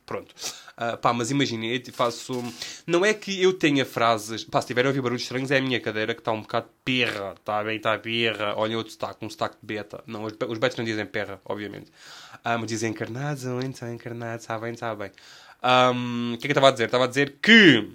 Pronto. 0.05 0.35
Uh, 0.73 0.97
pá, 0.99 1.13
mas 1.13 1.31
imaginem, 1.31 1.73
eu 1.73 1.93
faço... 1.93 2.43
Não 2.85 3.05
é 3.05 3.15
que 3.15 3.41
eu 3.41 3.53
tenha 3.53 3.87
frases... 3.87 4.43
Pá, 4.43 4.61
se 4.61 4.67
tiverem 4.67 4.89
a 4.89 4.91
ouvir 4.91 5.01
barulhos 5.01 5.23
estranhos, 5.23 5.53
é 5.53 5.59
a 5.59 5.63
minha 5.63 5.79
cadeira 5.79 6.15
que 6.15 6.21
está 6.21 6.33
um 6.33 6.41
bocado 6.41 6.67
perra. 6.85 7.35
Está 7.39 7.63
bem, 7.63 7.77
está 7.77 7.97
perra. 7.97 8.57
Olhem 8.57 8.75
outro 8.75 8.93
sotaque, 8.93 9.25
um 9.25 9.31
sotaque 9.31 9.59
de 9.63 9.65
beta. 9.65 10.03
Não, 10.05 10.25
os, 10.25 10.33
os 10.33 10.59
betas 10.59 10.77
não 10.77 10.85
dizem 10.85 11.07
perra, 11.07 11.41
obviamente. 11.45 11.93
Uh, 12.45 12.59
mas 12.59 12.67
dizem 12.67 12.91
encarnados, 12.91 13.45
então 13.45 13.95
encarnados, 13.95 14.43
está 14.43 14.59
bem, 14.59 14.73
está 14.73 14.93
bem. 14.97 15.13
Um, 15.63 16.33
o 16.35 16.39
que 16.39 16.47
é 16.47 16.49
que 16.49 16.49
eu 16.49 16.51
estava 16.51 16.71
a 16.71 16.73
dizer? 16.73 16.87
Estava 16.87 17.05
a 17.05 17.07
dizer 17.07 17.37
que 17.41 17.89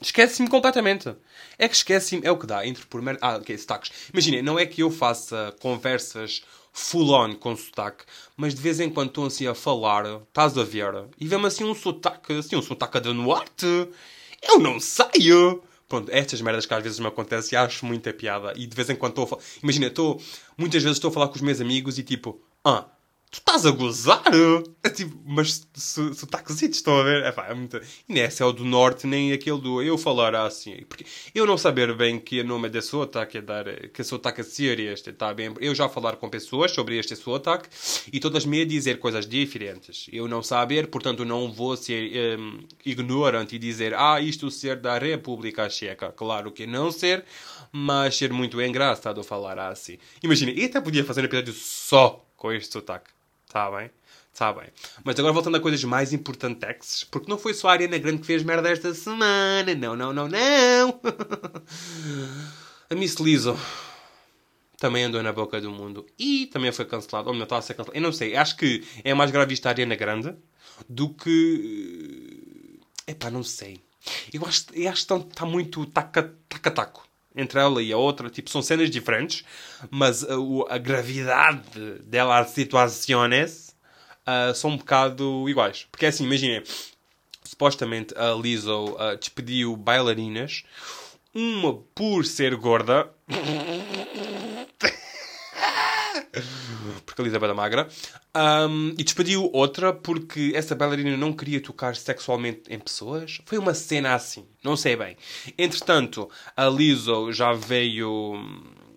Esquece-me 0.00 0.48
completamente. 0.48 1.14
É 1.58 1.68
que 1.68 1.74
esquece-me, 1.74 2.26
é 2.26 2.30
o 2.30 2.38
que 2.38 2.46
dá. 2.46 2.66
Entre 2.66 2.86
por 2.86 3.02
mer... 3.02 3.18
Ah, 3.20 3.36
ok, 3.36 3.56
sotaques. 3.56 3.92
Imaginem, 4.12 4.42
não 4.42 4.58
é 4.58 4.66
que 4.66 4.82
eu 4.82 4.90
faça 4.90 5.54
conversas 5.60 6.42
full-on 6.72 7.34
com 7.34 7.56
sotaque, 7.56 8.04
mas 8.36 8.54
de 8.54 8.60
vez 8.60 8.80
em 8.80 8.88
quando 8.88 9.08
estou 9.08 9.26
assim 9.26 9.46
a 9.46 9.54
falar, 9.54 10.04
estás 10.22 10.56
a 10.56 10.62
ver, 10.62 11.04
e 11.18 11.26
vê-me 11.26 11.46
assim 11.46 11.64
um 11.64 11.74
sotaque, 11.74 12.32
assim 12.32 12.54
um 12.56 12.62
sotaque 12.62 13.00
de 13.00 13.12
norte. 13.12 13.66
Eu 14.42 14.58
não 14.58 14.78
sei! 14.78 15.60
Pronto, 15.88 16.08
estas 16.12 16.40
merdas 16.40 16.66
que 16.66 16.72
às 16.72 16.82
vezes 16.82 17.00
me 17.00 17.08
acontecem 17.08 17.58
acho 17.58 17.84
muita 17.84 18.12
piada. 18.12 18.52
E 18.54 18.64
de 18.64 18.76
vez 18.76 18.88
em 18.88 18.94
quando 18.94 19.10
estou 19.10 19.24
a 19.24 19.26
falar... 19.26 19.42
Imagina, 19.60 19.88
estou... 19.88 20.22
Muitas 20.56 20.82
vezes 20.82 20.98
estou 20.98 21.10
a 21.10 21.12
falar 21.12 21.28
com 21.28 21.34
os 21.34 21.40
meus 21.40 21.60
amigos 21.60 21.98
e 21.98 22.04
tipo... 22.04 22.40
Ah, 22.64 22.86
Tu 23.30 23.38
estás 23.38 23.64
a 23.64 23.70
gozar? 23.70 24.24
É 24.82 24.88
tipo, 24.88 25.16
mas 25.24 25.64
sotaquezitos, 25.76 26.78
estão 26.78 26.98
a 26.98 27.04
ver? 27.04 27.22
É, 27.22 27.30
pá, 27.30 27.46
é 27.46 27.54
muito... 27.54 27.76
E 28.08 28.12
nem 28.12 28.24
esse 28.24 28.42
é 28.42 28.46
o 28.46 28.50
do 28.52 28.64
norte, 28.64 29.06
nem 29.06 29.32
aquele 29.32 29.60
do 29.60 29.80
eu 29.80 29.96
falar 29.96 30.34
assim. 30.34 30.84
Porque 30.88 31.06
eu 31.32 31.46
não 31.46 31.56
saber 31.56 31.94
bem 31.94 32.18
que 32.18 32.40
o 32.40 32.44
nome 32.44 32.68
desse 32.68 32.88
sotaque 32.88 33.38
é 33.38 33.40
dar, 33.40 33.66
que 33.90 34.02
sotaque 34.02 34.42
ser 34.42 34.80
este, 34.80 35.10
está 35.10 35.32
bem? 35.32 35.54
Eu 35.60 35.72
já 35.76 35.88
falar 35.88 36.16
com 36.16 36.28
pessoas 36.28 36.72
sobre 36.72 36.98
este 36.98 37.14
sotaque 37.14 37.68
e 38.12 38.18
todas 38.18 38.44
me 38.44 38.64
dizer 38.64 38.98
coisas 38.98 39.28
diferentes. 39.28 40.08
Eu 40.12 40.26
não 40.26 40.42
saber, 40.42 40.88
portanto 40.88 41.24
não 41.24 41.52
vou 41.52 41.76
ser 41.76 42.36
um, 42.36 42.58
ignorante 42.84 43.54
e 43.54 43.60
dizer, 43.60 43.94
ah, 43.94 44.20
isto 44.20 44.50
ser 44.50 44.80
da 44.80 44.98
República 44.98 45.70
Checa. 45.70 46.10
Claro 46.10 46.50
que 46.50 46.66
não 46.66 46.90
ser, 46.90 47.24
mas 47.70 48.16
ser 48.16 48.32
muito 48.32 48.60
engraçado 48.60 49.22
falar 49.22 49.56
assim. 49.56 49.98
Imagina, 50.20 50.50
eu 50.50 50.66
até 50.66 50.80
podia 50.80 51.04
fazer 51.04 51.20
um 51.20 51.26
episódio 51.26 51.52
só 51.54 52.26
com 52.36 52.50
este 52.50 52.72
sotaque. 52.72 53.19
Está 53.50 53.68
bem? 53.68 53.90
Está 54.32 54.52
bem. 54.52 54.68
Mas 55.02 55.18
agora 55.18 55.34
voltando 55.34 55.56
a 55.56 55.60
coisas 55.60 55.82
mais 55.82 56.12
importantes, 56.12 57.02
porque 57.02 57.28
não 57.28 57.36
foi 57.36 57.52
só 57.52 57.68
a 57.68 57.72
Ariana 57.72 57.98
Grande 57.98 58.20
que 58.20 58.26
fez 58.26 58.44
merda 58.44 58.70
esta 58.70 58.94
semana. 58.94 59.74
Não, 59.74 59.96
não, 59.96 60.12
não, 60.12 60.28
não. 60.28 61.00
a 62.88 62.94
Miss 62.94 63.16
Lizzo 63.16 63.58
também 64.78 65.02
andou 65.02 65.20
na 65.20 65.32
boca 65.32 65.60
do 65.60 65.72
mundo 65.72 66.06
e 66.16 66.46
também 66.46 66.70
foi 66.70 66.84
cancelado. 66.84 67.30
Ou 67.30 67.34
não, 67.34 67.42
está 67.42 67.58
a 67.58 67.62
ser 67.62 67.74
cancelado. 67.74 67.98
Eu 67.98 68.02
não 68.02 68.12
sei. 68.12 68.36
Acho 68.36 68.56
que 68.56 68.86
é 69.02 69.12
mais 69.14 69.32
grave 69.32 69.52
isto 69.52 69.66
a 69.66 69.70
Ariana 69.70 69.96
Grande 69.96 70.32
do 70.88 71.08
que. 71.12 72.78
Epá, 73.04 73.32
não 73.32 73.42
sei. 73.42 73.80
Eu 74.32 74.46
acho, 74.46 74.66
eu 74.74 74.88
acho 74.88 75.04
que 75.04 75.12
está 75.12 75.44
muito 75.44 75.84
taca-taco 75.86 77.09
entre 77.34 77.60
ela 77.60 77.82
e 77.82 77.92
a 77.92 77.96
outra, 77.96 78.28
tipo, 78.28 78.50
são 78.50 78.62
cenas 78.62 78.90
diferentes, 78.90 79.44
mas 79.90 80.24
a, 80.24 80.34
a 80.68 80.78
gravidade 80.78 81.98
dela, 82.04 82.38
as 82.38 82.50
situações, 82.50 83.74
uh, 84.26 84.54
são 84.54 84.70
um 84.70 84.76
bocado 84.76 85.48
iguais. 85.48 85.86
Porque 85.90 86.06
é 86.06 86.08
assim, 86.08 86.24
imaginem, 86.24 86.62
supostamente 87.44 88.14
a 88.16 88.32
Lizzo 88.32 88.94
uh, 88.94 89.16
despediu 89.18 89.76
bailarinas, 89.76 90.64
uma 91.34 91.74
por 91.94 92.24
ser 92.24 92.54
gorda. 92.56 93.08
porque 97.06 97.20
a 97.20 97.24
Elizabeth 97.24 97.50
é 97.50 97.52
magra, 97.52 97.88
um, 98.68 98.94
e 98.98 99.04
despediu 99.04 99.50
outra 99.52 99.92
porque 99.92 100.52
essa 100.54 100.74
bailarina 100.74 101.16
não 101.16 101.32
queria 101.32 101.60
tocar 101.60 101.96
sexualmente 101.96 102.62
em 102.68 102.78
pessoas. 102.78 103.40
Foi 103.44 103.58
uma 103.58 103.74
cena 103.74 104.14
assim, 104.14 104.44
não 104.62 104.76
sei 104.76 104.96
bem. 104.96 105.16
Entretanto, 105.58 106.30
a 106.56 106.66
Lizzo 106.66 107.32
já 107.32 107.52
veio, 107.52 108.34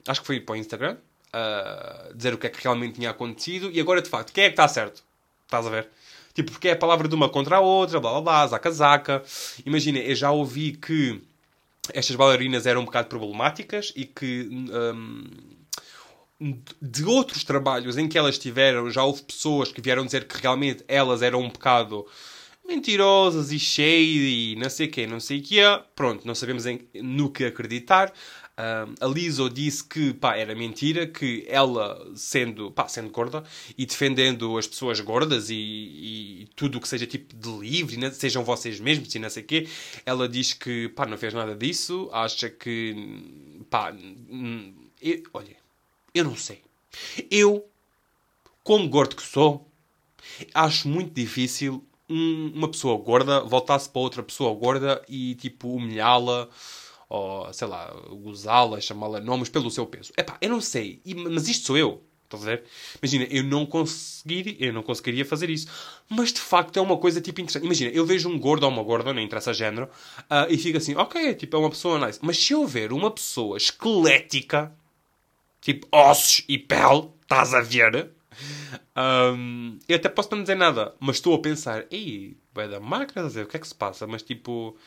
acho 0.08 0.22
que 0.22 0.28
foi 0.28 0.40
para 0.40 0.54
o 0.54 0.56
Instagram, 0.56 0.98
uh, 1.34 2.14
dizer 2.16 2.34
o 2.34 2.38
que 2.38 2.48
é 2.48 2.50
que 2.50 2.62
realmente 2.62 2.96
tinha 2.96 3.10
acontecido, 3.10 3.70
e 3.72 3.80
agora 3.80 4.02
de 4.02 4.10
facto, 4.10 4.32
quem 4.32 4.46
é 4.46 4.48
que 4.48 4.54
está 4.54 4.68
certo? 4.68 5.04
Estás 5.46 5.66
a 5.68 5.70
ver? 5.70 5.90
Tipo, 6.34 6.52
porque 6.52 6.70
é 6.70 6.72
a 6.72 6.76
palavra 6.76 7.08
de 7.08 7.14
uma 7.14 7.30
contra 7.30 7.58
a 7.58 7.60
outra, 7.60 8.00
blá 8.00 8.12
blá 8.12 8.22
blá, 8.22 8.48
zaca 8.48 8.72
zaca. 8.72 9.24
Imagina, 9.66 10.00
eu 10.00 10.16
já 10.16 10.32
ouvi 10.32 10.72
que 10.72 11.22
estas 11.94 12.16
bailarinas 12.16 12.66
eram 12.66 12.82
um 12.82 12.86
bocado 12.86 13.08
problemáticas 13.08 13.94
e 13.96 14.06
que 14.06 14.48
um, 14.50 15.26
de 16.82 17.06
outros 17.06 17.44
trabalhos 17.44 17.98
em 17.98 18.08
que 18.08 18.18
elas 18.18 18.38
tiveram, 18.38 18.90
já 18.90 19.04
houve 19.04 19.24
pessoas 19.24 19.72
que 19.72 19.82
vieram 19.82 20.06
dizer 20.06 20.28
que 20.28 20.42
realmente 20.42 20.84
elas 20.88 21.22
eram 21.22 21.42
um 21.42 21.50
bocado 21.50 22.06
mentirosas 22.68 23.52
e 23.52 23.60
shady 23.60 24.54
e 24.54 24.56
não 24.58 24.70
sei 24.70 24.88
o 24.88 25.10
não 25.10 25.20
sei 25.20 25.42
que 25.42 25.58
Pronto, 25.96 26.26
não 26.26 26.34
sabemos 26.36 26.66
em, 26.66 26.88
no 26.96 27.30
que 27.30 27.46
acreditar. 27.46 28.14
Uh, 28.54 28.94
a 29.02 29.08
Lizzo 29.08 29.50
disse 29.50 29.84
que 29.84 30.14
pá, 30.14 30.38
era 30.38 30.54
mentira, 30.54 31.08
que 31.08 31.44
ela, 31.48 32.08
sendo, 32.16 32.70
pá, 32.72 32.88
sendo 32.88 33.10
gorda 33.10 33.44
e 33.76 33.84
defendendo 33.84 34.56
as 34.60 34.68
pessoas 34.68 35.00
gordas 35.00 35.50
e, 35.50 35.56
e 35.56 36.48
tudo 36.56 36.78
o 36.78 36.82
que 36.82 36.88
seja 36.88 37.08
tipo 37.08 37.36
de 37.36 37.50
livre, 37.50 37.98
né, 37.98 38.12
sejam 38.12 38.44
vocês 38.44 38.80
mesmos 38.80 39.14
e 39.16 39.18
não 39.18 39.30
sei 39.30 39.42
o 39.42 39.46
quê, 39.48 39.68
ela 40.06 40.30
diz 40.30 40.54
que 40.54 40.88
pá, 40.90 41.08
não 41.08 41.18
fez 41.18 41.34
nada 41.34 41.56
disso, 41.56 42.10
acha 42.14 42.48
que 42.48 42.96
pá, 43.72 43.92
eu, 45.02 45.24
olha, 45.34 45.63
eu 46.14 46.24
não 46.24 46.36
sei. 46.36 46.62
Eu, 47.30 47.66
como 48.64 48.88
gordo 48.88 49.16
que 49.16 49.24
sou, 49.24 49.68
acho 50.54 50.88
muito 50.88 51.14
difícil 51.14 51.84
uma 52.10 52.68
pessoa 52.68 52.98
gorda 52.98 53.42
voltar-se 53.42 53.90
para 53.90 54.02
outra 54.02 54.22
pessoa 54.22 54.54
gorda 54.54 55.04
e, 55.08 55.36
tipo, 55.36 55.74
humilhá-la 55.74 56.48
ou, 57.10 57.52
sei 57.54 57.68
lá, 57.68 57.94
gozá-la, 58.10 58.80
chamá-la 58.80 59.20
nomes 59.20 59.50
pelo 59.50 59.72
seu 59.72 59.86
peso. 59.86 60.12
Epá, 60.18 60.38
eu 60.42 60.50
não 60.50 60.62
sei. 60.62 61.02
Mas 61.32 61.48
isto 61.48 61.68
sou 61.68 61.78
eu. 61.78 62.04
Estás 62.26 62.44
a 62.44 62.46
ver? 62.48 62.64
Imagina, 63.02 63.26
eu 63.30 63.44
não 63.44 63.66
conseguiria, 63.66 64.56
eu 64.60 64.74
não 64.74 64.82
conseguiria 64.82 65.24
fazer 65.24 65.50
isso. 65.50 65.68
Mas 66.10 66.34
de 66.34 66.40
facto 66.40 66.78
é 66.78 66.82
uma 66.82 66.98
coisa 66.98 67.22
tipo 67.22 67.40
interessante. 67.40 67.66
Imagina, 67.66 67.92
eu 67.92 68.06
vejo 68.06 68.28
um 68.28 68.40
gordo 68.40 68.64
ou 68.64 68.72
uma 68.72 68.82
gorda, 68.82 69.14
não 69.14 69.22
interessa 69.22 69.54
género, 69.54 69.88
uh, 70.22 70.50
e 70.50 70.58
fico 70.58 70.78
assim, 70.78 70.96
ok, 70.96 71.36
tipo, 71.36 71.56
é 71.56 71.60
uma 71.60 71.70
pessoa 71.70 72.04
nice. 72.04 72.20
Mas 72.22 72.38
se 72.38 72.54
eu 72.54 72.66
ver 72.66 72.92
uma 72.92 73.12
pessoa 73.12 73.58
esquelética, 73.58 74.74
tipo 75.64 75.88
ossos 75.92 76.44
e 76.48 76.58
pele, 76.58 77.10
estás 77.22 77.54
a 77.54 77.62
ver? 77.62 78.12
Um, 78.98 79.80
eu 79.88 79.96
até 79.96 80.10
posso 80.10 80.30
não 80.32 80.42
dizer 80.42 80.56
nada, 80.56 80.94
mas 81.00 81.16
estou 81.16 81.34
a 81.34 81.40
pensar, 81.40 81.86
ei, 81.90 82.36
vai 82.54 82.68
dar 82.68 82.82
magra, 82.82 83.26
o 83.26 83.46
que 83.48 83.58
é 83.58 83.60
que 83.60 83.68
se 83.68 83.74
passa? 83.74 84.06
Mas 84.06 84.22
tipo, 84.22 84.78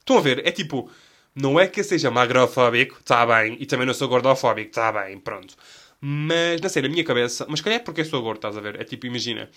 estão 0.00 0.18
a 0.18 0.20
ver? 0.20 0.44
É 0.44 0.50
tipo, 0.50 0.90
não 1.32 1.60
é 1.60 1.68
que 1.68 1.78
eu 1.78 1.84
seja 1.84 2.10
magrofóbico, 2.10 2.98
está 2.98 3.24
bem, 3.24 3.56
e 3.60 3.66
também 3.66 3.86
não 3.86 3.94
sou 3.94 4.08
gordofóbico, 4.08 4.70
está 4.70 4.90
bem, 4.90 5.18
pronto. 5.18 5.54
Mas, 6.00 6.60
não 6.60 6.68
sei, 6.68 6.82
na 6.82 6.88
minha 6.88 7.04
cabeça, 7.04 7.46
mas 7.48 7.60
calhar 7.60 7.80
é 7.80 7.82
porque 7.82 8.04
sou 8.04 8.20
gordo, 8.20 8.38
estás 8.38 8.56
a 8.56 8.60
ver? 8.60 8.80
É 8.80 8.84
tipo, 8.84 9.06
imagina, 9.06 9.48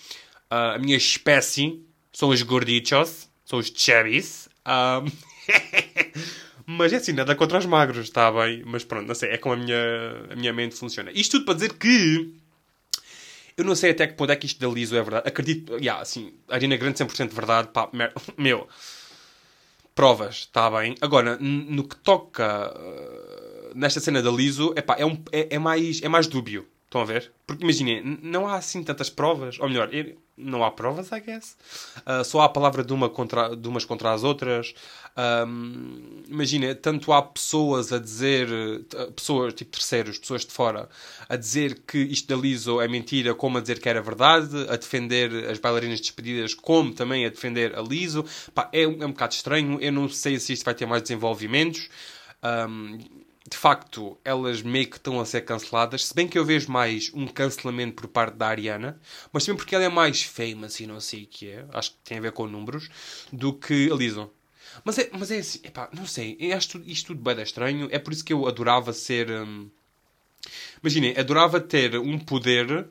uh, 0.50 0.76
a 0.76 0.78
minha 0.78 0.96
espécie 0.96 1.84
são 2.12 2.28
os 2.28 2.42
gordichos, 2.42 3.28
são 3.44 3.58
os 3.58 3.72
chubbies. 3.74 4.48
Um, 4.66 5.10
mas 6.70 6.92
é 6.92 6.96
assim, 6.96 7.12
nada 7.12 7.34
contra 7.34 7.58
os 7.58 7.66
magros, 7.66 8.04
está 8.04 8.30
bem? 8.30 8.62
Mas 8.64 8.84
pronto, 8.84 9.06
não 9.06 9.14
sei, 9.14 9.30
é 9.30 9.38
como 9.38 9.54
a 9.54 9.56
minha, 9.56 9.76
a 10.30 10.36
minha 10.36 10.52
mente 10.52 10.76
funciona. 10.76 11.10
Isto 11.12 11.38
tudo 11.38 11.46
para 11.46 11.54
dizer 11.54 11.72
que 11.74 12.32
eu 13.56 13.64
não 13.64 13.74
sei 13.74 13.90
até 13.90 14.06
que 14.06 14.14
ponto 14.14 14.30
é 14.30 14.36
que 14.36 14.46
isto 14.46 14.60
da 14.60 14.72
Liso 14.72 14.96
é 14.96 15.02
verdade. 15.02 15.28
Acredito, 15.28 15.76
yeah, 15.78 16.00
assim, 16.00 16.32
Arena 16.48 16.76
Grande 16.76 17.02
100% 17.02 17.32
verdade, 17.32 17.68
pá, 17.72 17.88
mer... 17.92 18.12
meu. 18.38 18.68
Provas, 19.94 20.36
está 20.36 20.70
bem. 20.70 20.94
Agora, 21.00 21.36
no 21.40 21.86
que 21.86 21.96
toca 21.96 22.72
uh, 22.72 23.72
nesta 23.74 23.98
cena 23.98 24.22
da 24.22 24.30
Liso, 24.30 24.72
é, 24.76 25.04
um, 25.04 25.20
é, 25.32 25.56
é, 25.56 25.58
mais, 25.58 26.00
é 26.00 26.08
mais 26.08 26.28
dúbio. 26.28 26.66
Estão 26.90 27.02
a 27.02 27.04
ver? 27.04 27.30
Porque 27.46 27.62
imaginem, 27.62 28.18
não 28.20 28.48
há 28.48 28.56
assim 28.56 28.82
tantas 28.82 29.08
provas, 29.08 29.60
ou 29.60 29.68
melhor, 29.68 29.88
não 30.36 30.64
há 30.64 30.72
provas, 30.72 31.12
I 31.12 31.20
guess. 31.20 31.56
Uh, 31.98 32.24
só 32.24 32.40
há 32.40 32.46
a 32.46 32.48
palavra 32.48 32.82
de, 32.82 32.92
uma 32.92 33.08
contra, 33.08 33.54
de 33.54 33.68
umas 33.68 33.84
contra 33.84 34.12
as 34.12 34.24
outras. 34.24 34.74
Um, 35.46 36.24
imagina, 36.26 36.74
tanto 36.74 37.12
há 37.12 37.22
pessoas 37.22 37.92
a 37.92 38.00
dizer, 38.00 38.48
pessoas 39.14 39.54
tipo 39.54 39.70
terceiros, 39.70 40.18
pessoas 40.18 40.44
de 40.44 40.50
fora, 40.50 40.88
a 41.28 41.36
dizer 41.36 41.80
que 41.86 41.98
isto 41.98 42.26
da 42.26 42.34
Liso 42.34 42.80
é 42.80 42.88
mentira, 42.88 43.36
como 43.36 43.58
a 43.58 43.60
dizer 43.60 43.78
que 43.78 43.88
era 43.88 44.02
verdade, 44.02 44.66
a 44.68 44.74
defender 44.74 45.48
as 45.48 45.60
bailarinas 45.60 46.00
despedidas, 46.00 46.54
como 46.54 46.92
também 46.92 47.24
a 47.24 47.28
defender 47.28 47.78
a 47.78 47.82
Liso. 47.82 48.24
Pá, 48.52 48.68
é, 48.72 48.82
é 48.82 48.88
um 48.88 49.12
bocado 49.12 49.34
estranho, 49.34 49.78
eu 49.80 49.92
não 49.92 50.08
sei 50.08 50.40
se 50.40 50.54
isto 50.54 50.64
vai 50.64 50.74
ter 50.74 50.86
mais 50.86 51.02
desenvolvimentos. 51.02 51.88
Um, 52.42 52.98
de 53.50 53.56
facto, 53.56 54.16
elas 54.24 54.62
meio 54.62 54.88
que 54.88 54.96
estão 54.96 55.20
a 55.20 55.26
ser 55.26 55.40
canceladas. 55.42 56.06
Se 56.06 56.14
bem 56.14 56.28
que 56.28 56.38
eu 56.38 56.44
vejo 56.44 56.70
mais 56.70 57.10
um 57.12 57.26
cancelamento 57.26 57.94
por 57.94 58.06
parte 58.08 58.36
da 58.36 58.46
Ariana, 58.46 59.00
mas 59.32 59.44
também 59.44 59.56
porque 59.58 59.74
ela 59.74 59.84
é 59.84 59.88
mais 59.88 60.22
famous 60.22 60.78
e 60.78 60.86
não 60.86 61.00
sei 61.00 61.24
o 61.24 61.26
que 61.26 61.48
é, 61.50 61.66
acho 61.72 61.90
que 61.90 61.96
tem 62.04 62.18
a 62.18 62.20
ver 62.20 62.32
com 62.32 62.46
números, 62.46 62.88
do 63.32 63.52
que 63.52 63.90
a 63.90 63.94
Lizzo. 63.94 64.30
Mas 64.84 64.98
é, 64.98 65.10
mas 65.12 65.30
é 65.32 65.38
assim, 65.38 65.60
epá, 65.64 65.90
não 65.92 66.06
sei, 66.06 66.38
acho 66.52 66.80
isto 66.86 67.08
tudo 67.08 67.22
bem 67.22 67.42
estranho. 67.42 67.88
É 67.90 67.98
por 67.98 68.12
isso 68.12 68.24
que 68.24 68.32
eu 68.32 68.46
adorava 68.46 68.92
ser. 68.92 69.28
Hum... 69.30 69.68
Imaginem, 70.82 71.18
adorava 71.18 71.60
ter 71.60 71.98
um 71.98 72.18
poder, 72.18 72.86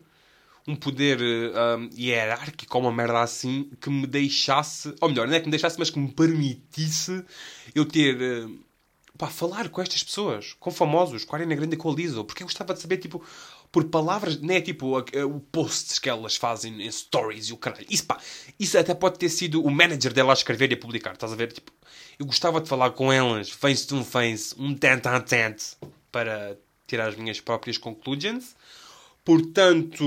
um 0.67 0.75
poder 0.75 1.19
hum, 1.21 1.89
hierárquico 1.97 2.77
uma 2.77 2.91
merda 2.91 3.21
assim, 3.21 3.71
que 3.81 3.89
me 3.89 4.05
deixasse, 4.05 4.93
ou 4.99 5.09
melhor, 5.09 5.27
não 5.27 5.33
é 5.35 5.39
que 5.39 5.45
me 5.45 5.51
deixasse, 5.51 5.79
mas 5.79 5.89
que 5.89 5.99
me 5.99 6.11
permitisse 6.11 7.23
eu 7.73 7.85
ter. 7.85 8.17
Hum, 8.21 8.59
pá, 9.19 9.27
falar 9.27 9.67
com 9.67 9.81
estas 9.81 10.01
pessoas, 10.01 10.55
com 10.61 10.71
famosos, 10.71 11.25
com 11.25 11.35
a 11.35 11.39
Arena 11.39 11.53
Grande 11.53 11.75
e 11.75 11.77
com 11.77 11.91
a 11.91 11.93
Lizzo, 11.93 12.23
porque 12.23 12.41
eu 12.41 12.47
gostava 12.47 12.73
de 12.73 12.79
saber, 12.79 12.97
tipo, 12.97 13.21
por 13.69 13.83
palavras, 13.83 14.39
não 14.41 14.55
é 14.55 14.61
tipo 14.61 14.97
o 14.97 15.39
posts 15.51 15.99
que 15.99 16.09
elas 16.09 16.37
fazem 16.37 16.81
em 16.81 16.89
stories 16.89 17.49
e 17.49 17.53
o 17.53 17.57
caralho. 17.57 17.85
Isso, 17.89 18.05
pá, 18.05 18.17
isso 18.57 18.77
até 18.77 18.93
pode 18.93 19.19
ter 19.19 19.27
sido 19.27 19.61
o 19.61 19.69
manager 19.69 20.13
dela 20.13 20.31
a 20.31 20.33
escrever 20.33 20.71
e 20.71 20.75
a 20.75 20.77
publicar, 20.77 21.13
estás 21.13 21.33
a 21.33 21.35
ver? 21.35 21.51
Tipo, 21.51 21.69
eu 22.17 22.25
gostava 22.25 22.61
de 22.61 22.69
falar 22.69 22.91
com 22.91 23.11
elas, 23.11 23.49
face 23.49 23.85
to 23.85 24.01
face, 24.05 24.55
um 24.57 24.73
tent 24.73 25.05
a 25.05 25.19
tent, 25.19 25.73
para 26.09 26.57
tirar 26.87 27.09
as 27.09 27.17
minhas 27.17 27.41
próprias 27.41 27.77
conclusions. 27.77 28.55
Portanto, 29.25 30.05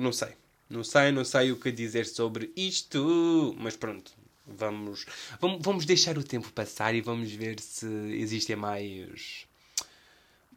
não 0.00 0.10
sei. 0.10 0.30
Não 0.70 0.82
sei, 0.82 1.12
não 1.12 1.22
sei 1.22 1.52
o 1.52 1.56
que 1.56 1.70
dizer 1.70 2.06
sobre 2.06 2.50
isto, 2.56 3.54
mas 3.58 3.76
pronto, 3.76 4.10
Vamos, 4.46 5.06
vamos, 5.40 5.58
vamos 5.62 5.86
deixar 5.86 6.18
o 6.18 6.24
tempo 6.24 6.52
passar 6.52 6.94
e 6.94 7.00
vamos 7.00 7.30
ver 7.32 7.60
se 7.60 7.86
existem 7.86 8.56
mais. 8.56 9.46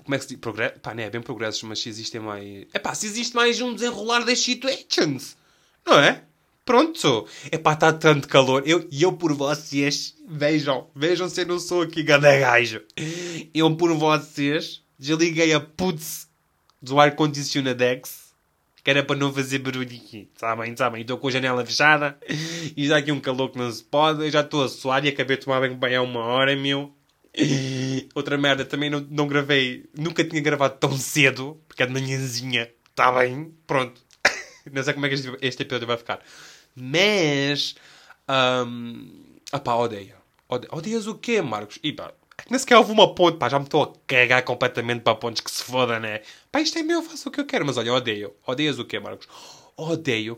Como 0.04 0.15
é 0.15 0.18
que 0.18 0.24
se 0.24 0.30
diz? 0.30 0.39
Progresso? 0.39 0.80
Pá, 0.80 0.94
não 0.94 1.04
é 1.04 1.10
bem 1.10 1.22
progressos, 1.22 1.62
mas 1.63 1.80
se 1.80 1.89
existem 1.89 2.20
mais. 2.20 2.68
É 2.74 2.80
pá, 2.80 2.96
se 2.96 3.06
existe 3.06 3.36
mais 3.36 3.62
um 3.62 3.74
desenrolar 3.74 4.24
das 4.24 4.39
situations. 4.39 5.38
Não 5.86 6.00
é? 6.00 6.24
Pronto. 6.65 7.28
É 7.52 7.58
pá, 7.58 7.74
está 7.74 7.93
tanto 7.93 8.28
calor. 8.28 8.63
Eu, 8.65 8.88
e 8.91 9.04
eu 9.04 9.13
por 9.13 9.34
vocês, 9.34 10.15
vejam, 10.28 10.89
vejam 10.95 11.30
se 11.30 11.41
eu 11.41 11.45
não 11.45 11.60
sou 11.60 11.84
aqui 11.84 12.02
ganda 12.02 12.38
gajo. 12.39 12.82
Eu 13.54 13.76
por 13.78 13.93
vocês, 13.93 14.82
desliguei 14.98 15.54
a 15.54 15.60
putz 15.60 16.28
do 16.82 17.00
ar-condicionadex 17.00 18.24
que 18.86 18.91
era 18.91 19.04
para 19.04 19.15
não 19.15 19.34
fazer 19.34 19.58
barulho 19.58 19.98
aqui. 19.98 20.30
Sabem, 20.36 20.78
sabem? 20.78 21.02
Estou 21.02 21.17
com 21.17 21.28
a 21.28 21.32
janela 21.32 21.65
fechada 21.65 22.19
e 22.78 22.86
já 22.86 22.98
aqui 22.98 23.12
um 23.12 23.19
calor 23.19 23.50
que 23.50 23.58
não 23.58 23.71
se 23.71 23.84
pode. 23.84 24.24
Eu 24.24 24.30
já 24.30 24.41
estou 24.41 24.63
a 24.63 24.69
suar 24.69 25.04
e 25.04 25.10
acabei 25.10 25.38
de 25.38 25.43
tomar 25.43 25.60
bem 25.60 25.76
bem 25.76 25.95
há 25.95 26.04
uma 26.04 26.19
hora, 26.19 26.56
meu. 26.56 26.93
Outra 28.13 28.38
merda, 28.38 28.63
também 28.63 28.91
não, 28.91 29.00
não 29.10 29.28
gravei, 29.28 29.89
nunca 29.98 30.24
tinha 30.24 30.39
gravado 30.39 30.78
tão 30.80 30.95
cedo, 30.95 31.60
porque 31.67 31.82
é 31.82 31.88
de 31.88 31.93
manhãzinha. 31.93 32.69
Está 32.91 33.12
bem, 33.12 33.52
pronto. 33.65 34.00
não 34.71 34.84
sei 34.84 34.93
como 34.93 35.08
é 35.08 35.10
que 35.10 35.15
este, 35.41 35.63
episódio 35.63 35.88
vai 35.88 35.98
ficar. 35.98 36.19
Mas. 36.76 37.74
Um, 38.30 39.39
pá, 39.63 39.74
odeio. 39.74 40.13
Ode, 40.48 40.67
odeias 40.69 41.08
o 41.08 41.15
quê, 41.15 41.41
Marcos? 41.41 41.80
E 41.82 41.91
pá, 41.91 42.13
nem 42.50 42.60
sequer 42.60 42.78
houve 42.78 42.91
uma 42.91 43.15
ponte, 43.15 43.38
pá, 43.38 43.50
já 43.50 43.58
me 43.58 43.65
estou 43.65 43.84
a 43.84 43.93
cagar 44.06 44.43
completamente 44.43 45.02
para 45.02 45.15
pontes 45.15 45.41
que 45.41 45.50
se 45.50 45.63
foda, 45.63 46.00
né? 46.00 46.21
Pá, 46.52 46.62
isto 46.62 46.78
é 46.78 46.84
meu, 46.84 47.02
faço 47.02 47.30
o 47.30 47.32
que 47.32 47.39
eu 47.39 47.45
quero, 47.45 47.65
mas 47.65 47.78
olha, 47.78 47.93
odeio. 47.93 48.34
Odeias 48.45 48.78
o 48.78 48.86
quê, 48.86 49.00
Marcos? 49.00 49.28
Odeio 49.76 50.38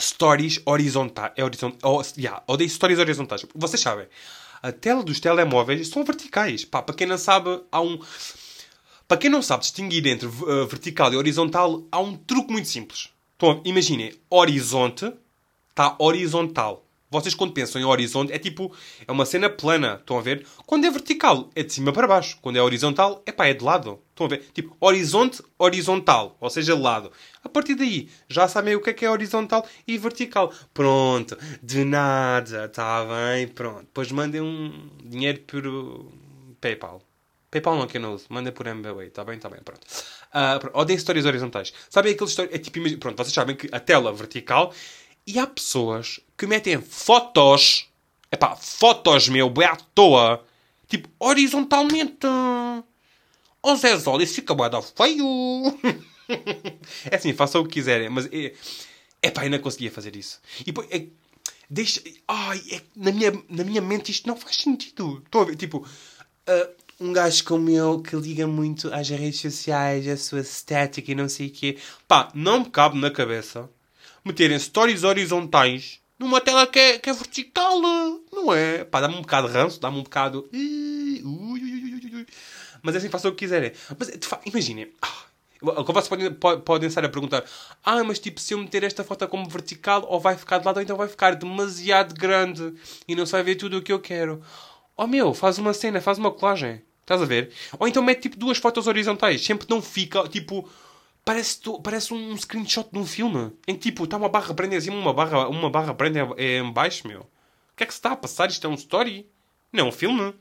stories 0.00 0.60
horizontais. 0.64 1.32
É 1.36 1.44
horizont... 1.44 1.76
oh, 1.82 2.02
yeah, 2.16 2.42
odeio 2.46 2.70
stories 2.70 2.98
horizontais. 2.98 3.44
Vocês 3.54 3.80
sabem, 3.80 4.06
a 4.62 4.72
tela 4.72 5.02
dos 5.02 5.20
telemóveis 5.20 5.88
são 5.88 6.04
verticais. 6.04 6.64
Pá, 6.64 6.82
para 6.82 6.94
quem 6.94 7.06
não 7.06 7.18
sabe, 7.18 7.60
há 7.70 7.80
um. 7.80 7.98
Para 9.06 9.18
quem 9.18 9.30
não 9.30 9.42
sabe 9.42 9.62
distinguir 9.62 10.06
entre 10.06 10.28
uh, 10.28 10.66
vertical 10.66 11.12
e 11.12 11.16
horizontal, 11.16 11.82
há 11.90 11.98
um 11.98 12.16
truque 12.16 12.52
muito 12.52 12.68
simples. 12.68 13.08
Então, 13.36 13.60
imaginem, 13.64 14.14
horizonte 14.28 15.12
está 15.70 15.96
horizontal. 15.98 16.84
Vocês 17.10 17.34
quando 17.34 17.52
pensam 17.52 17.80
em 17.80 17.84
horizonte 17.84 18.32
é 18.32 18.38
tipo, 18.38 18.72
é 19.04 19.10
uma 19.10 19.26
cena 19.26 19.50
plana, 19.50 19.96
estão 19.98 20.16
a 20.16 20.22
ver? 20.22 20.46
Quando 20.64 20.84
é 20.84 20.90
vertical, 20.90 21.50
é 21.56 21.64
de 21.64 21.72
cima 21.72 21.92
para 21.92 22.06
baixo. 22.06 22.38
Quando 22.40 22.54
é 22.56 22.62
horizontal, 22.62 23.20
é 23.26 23.32
pá, 23.32 23.46
é 23.46 23.54
de 23.54 23.64
lado. 23.64 23.98
Estão 24.10 24.26
a 24.26 24.28
ver? 24.28 24.48
Tipo, 24.54 24.76
horizonte, 24.78 25.42
horizontal, 25.58 26.36
ou 26.38 26.48
seja, 26.48 26.78
lado. 26.78 27.10
A 27.42 27.48
partir 27.48 27.74
daí, 27.74 28.08
já 28.28 28.46
sabem 28.46 28.76
o 28.76 28.80
que 28.80 28.90
é 28.90 28.92
que 28.92 29.04
é 29.04 29.10
horizontal 29.10 29.66
e 29.88 29.98
vertical. 29.98 30.52
Pronto, 30.72 31.36
de 31.60 31.84
nada, 31.84 32.66
está 32.66 33.04
bem, 33.04 33.48
pronto. 33.48 33.80
Depois 33.80 34.12
mandem 34.12 34.40
um 34.40 34.88
dinheiro 35.02 35.40
por 35.40 35.64
PayPal. 36.60 37.02
PayPal 37.50 37.76
não 37.76 37.86
que 37.88 37.96
eu 37.96 38.00
não 38.00 38.14
uso, 38.14 38.26
mandem 38.28 38.52
por 38.52 38.68
MBWay, 38.68 39.08
está 39.08 39.24
bem, 39.24 39.34
está 39.34 39.48
bem, 39.48 39.60
pronto. 39.64 39.84
Uh, 40.32 40.70
odeio 40.78 40.96
histórias 40.96 41.26
horizontais. 41.26 41.72
Sabem 41.88 42.12
aqueles 42.12 42.30
histórias, 42.30 42.54
é 42.54 42.58
tipo, 42.58 42.78
pronto, 42.98 43.16
vocês 43.16 43.34
sabem 43.34 43.56
que 43.56 43.68
a 43.72 43.80
tela 43.80 44.12
vertical 44.12 44.72
e 45.26 45.38
há 45.38 45.46
pessoas 45.46 46.20
que 46.36 46.46
metem 46.46 46.80
fotos, 46.80 47.88
é 48.30 48.36
pá, 48.36 48.56
fotos, 48.56 49.28
meu, 49.28 49.50
bem 49.50 49.66
à 49.66 49.76
toa, 49.76 50.44
tipo, 50.88 51.08
horizontalmente. 51.18 52.26
Oh 53.62 53.76
Zé 53.76 53.96
Zol, 53.98 54.22
isso 54.22 54.34
fica 54.34 54.54
bada 54.54 54.80
feio. 54.80 55.78
é 57.10 57.16
assim, 57.16 57.32
façam 57.32 57.60
o 57.60 57.64
que 57.64 57.74
quiserem, 57.74 58.08
mas 58.08 58.26
é, 58.32 58.54
é 59.22 59.30
pá, 59.30 59.44
eu 59.44 59.50
não 59.50 59.58
conseguia 59.58 59.90
fazer 59.90 60.16
isso. 60.16 60.40
E 60.60 60.64
depois, 60.64 60.88
é, 60.90 61.06
deixa, 61.68 62.02
ai, 62.26 62.60
é, 62.70 62.80
na, 62.96 63.12
minha, 63.12 63.32
na 63.48 63.64
minha 63.64 63.82
mente 63.82 64.10
isto 64.10 64.26
não 64.26 64.36
faz 64.36 64.56
sentido. 64.56 65.22
Estão 65.24 65.42
a 65.42 65.44
ver, 65.44 65.56
tipo, 65.56 65.78
uh, 65.78 66.74
um 67.00 67.12
gajo 67.12 67.44
como 67.44 67.68
eu 67.70 68.00
que 68.00 68.16
liga 68.16 68.46
muito 68.46 68.92
às 68.92 69.08
redes 69.08 69.40
sociais, 69.40 70.06
a 70.08 70.16
sua 70.16 70.40
estética 70.40 71.12
e 71.12 71.14
não 71.14 71.28
sei 71.28 71.48
o 71.48 71.50
quê, 71.50 71.78
pá, 72.08 72.30
não 72.34 72.60
me 72.60 72.70
cabe 72.70 72.98
na 72.98 73.10
cabeça 73.10 73.68
meterem 74.24 74.58
stories 74.58 75.04
horizontais 75.04 76.00
numa 76.18 76.40
tela 76.40 76.66
que 76.66 76.78
é, 76.78 76.98
que 76.98 77.08
é 77.08 77.12
vertical, 77.14 77.80
não 77.80 78.52
é? 78.52 78.84
Pá, 78.84 79.00
dá-me 79.00 79.16
um 79.16 79.22
bocado 79.22 79.48
de 79.48 79.54
ranço, 79.54 79.80
dá-me 79.80 79.98
um 79.98 80.02
bocado. 80.02 80.48
Mas 82.82 82.94
é 82.94 82.98
assim, 82.98 83.08
façam 83.08 83.30
o 83.30 83.34
que 83.34 83.40
quiserem. 83.40 83.72
Mas, 83.98 84.10
imaginem. 84.44 84.92
Ah, 85.00 85.24
vocês 85.62 86.08
podem, 86.08 86.32
podem 86.32 86.88
estar 86.88 87.04
a 87.04 87.08
perguntar: 87.08 87.44
Ah, 87.84 88.04
mas 88.04 88.18
tipo, 88.18 88.40
se 88.40 88.54
eu 88.54 88.58
meter 88.58 88.82
esta 88.84 89.04
foto 89.04 89.26
como 89.28 89.48
vertical, 89.48 90.04
ou 90.08 90.20
vai 90.20 90.36
ficar 90.36 90.58
de 90.58 90.66
lado, 90.66 90.76
ou 90.76 90.82
então 90.82 90.96
vai 90.96 91.08
ficar 91.08 91.34
demasiado 91.34 92.14
grande 92.14 92.74
e 93.08 93.14
não 93.14 93.24
se 93.24 93.32
vai 93.32 93.42
ver 93.42 93.56
tudo 93.56 93.78
o 93.78 93.82
que 93.82 93.92
eu 93.92 93.98
quero. 93.98 94.42
Oh 94.96 95.06
meu, 95.06 95.32
faz 95.32 95.58
uma 95.58 95.72
cena, 95.72 96.00
faz 96.00 96.18
uma 96.18 96.30
colagem. 96.30 96.82
Estás 97.00 97.22
a 97.22 97.24
ver? 97.24 97.50
Ou 97.78 97.88
então 97.88 98.02
mete 98.02 98.22
tipo 98.22 98.36
duas 98.36 98.58
fotos 98.58 98.86
horizontais. 98.86 99.44
Sempre 99.44 99.66
não 99.68 99.82
fica 99.82 100.28
tipo 100.28 100.68
Parece, 101.24 101.60
parece 101.82 102.14
um 102.14 102.36
screenshot 102.36 102.88
de 102.90 102.98
um 102.98 103.06
filme. 103.06 103.52
Em 103.66 103.74
que 103.74 103.90
tipo, 103.90 104.04
está 104.04 104.16
uma 104.16 104.28
barra 104.28 104.54
prende 104.54 104.76
em 104.76 104.80
cima, 104.80 104.96
uma 104.96 105.12
barra, 105.12 105.48
uma 105.48 105.70
barra 105.70 105.94
prende 105.94 106.18
em 106.38 106.72
baixo, 106.72 107.06
meu. 107.06 107.20
O 107.20 107.76
que 107.76 107.84
é 107.84 107.86
que 107.86 107.92
se 107.92 107.98
está 107.98 108.12
a 108.12 108.16
passar? 108.16 108.48
Isto 108.48 108.66
é 108.66 108.70
um 108.70 108.74
story? 108.74 109.28
Não 109.72 109.86
é 109.86 109.88
um 109.88 109.92
filme. 109.92 110.34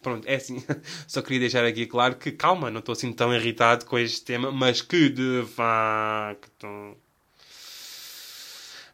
Pronto, 0.00 0.26
é 0.26 0.36
assim. 0.36 0.62
Só 1.08 1.22
queria 1.22 1.40
deixar 1.40 1.64
aqui 1.64 1.86
claro 1.86 2.16
que, 2.16 2.30
calma, 2.30 2.70
não 2.70 2.80
estou 2.80 2.92
assim 2.92 3.12
tão 3.12 3.34
irritado 3.34 3.84
com 3.84 3.98
este 3.98 4.22
tema, 4.24 4.52
mas 4.52 4.80
que 4.80 5.08
de 5.08 5.44
facto. 5.54 6.96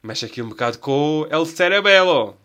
Mexe 0.03 0.27
aqui 0.27 0.42
um 0.42 0.51
bocado 0.51 0.79
com 0.79 1.20
o 1.20 1.27
El 1.31 1.47
Cerebelo. 1.47 2.37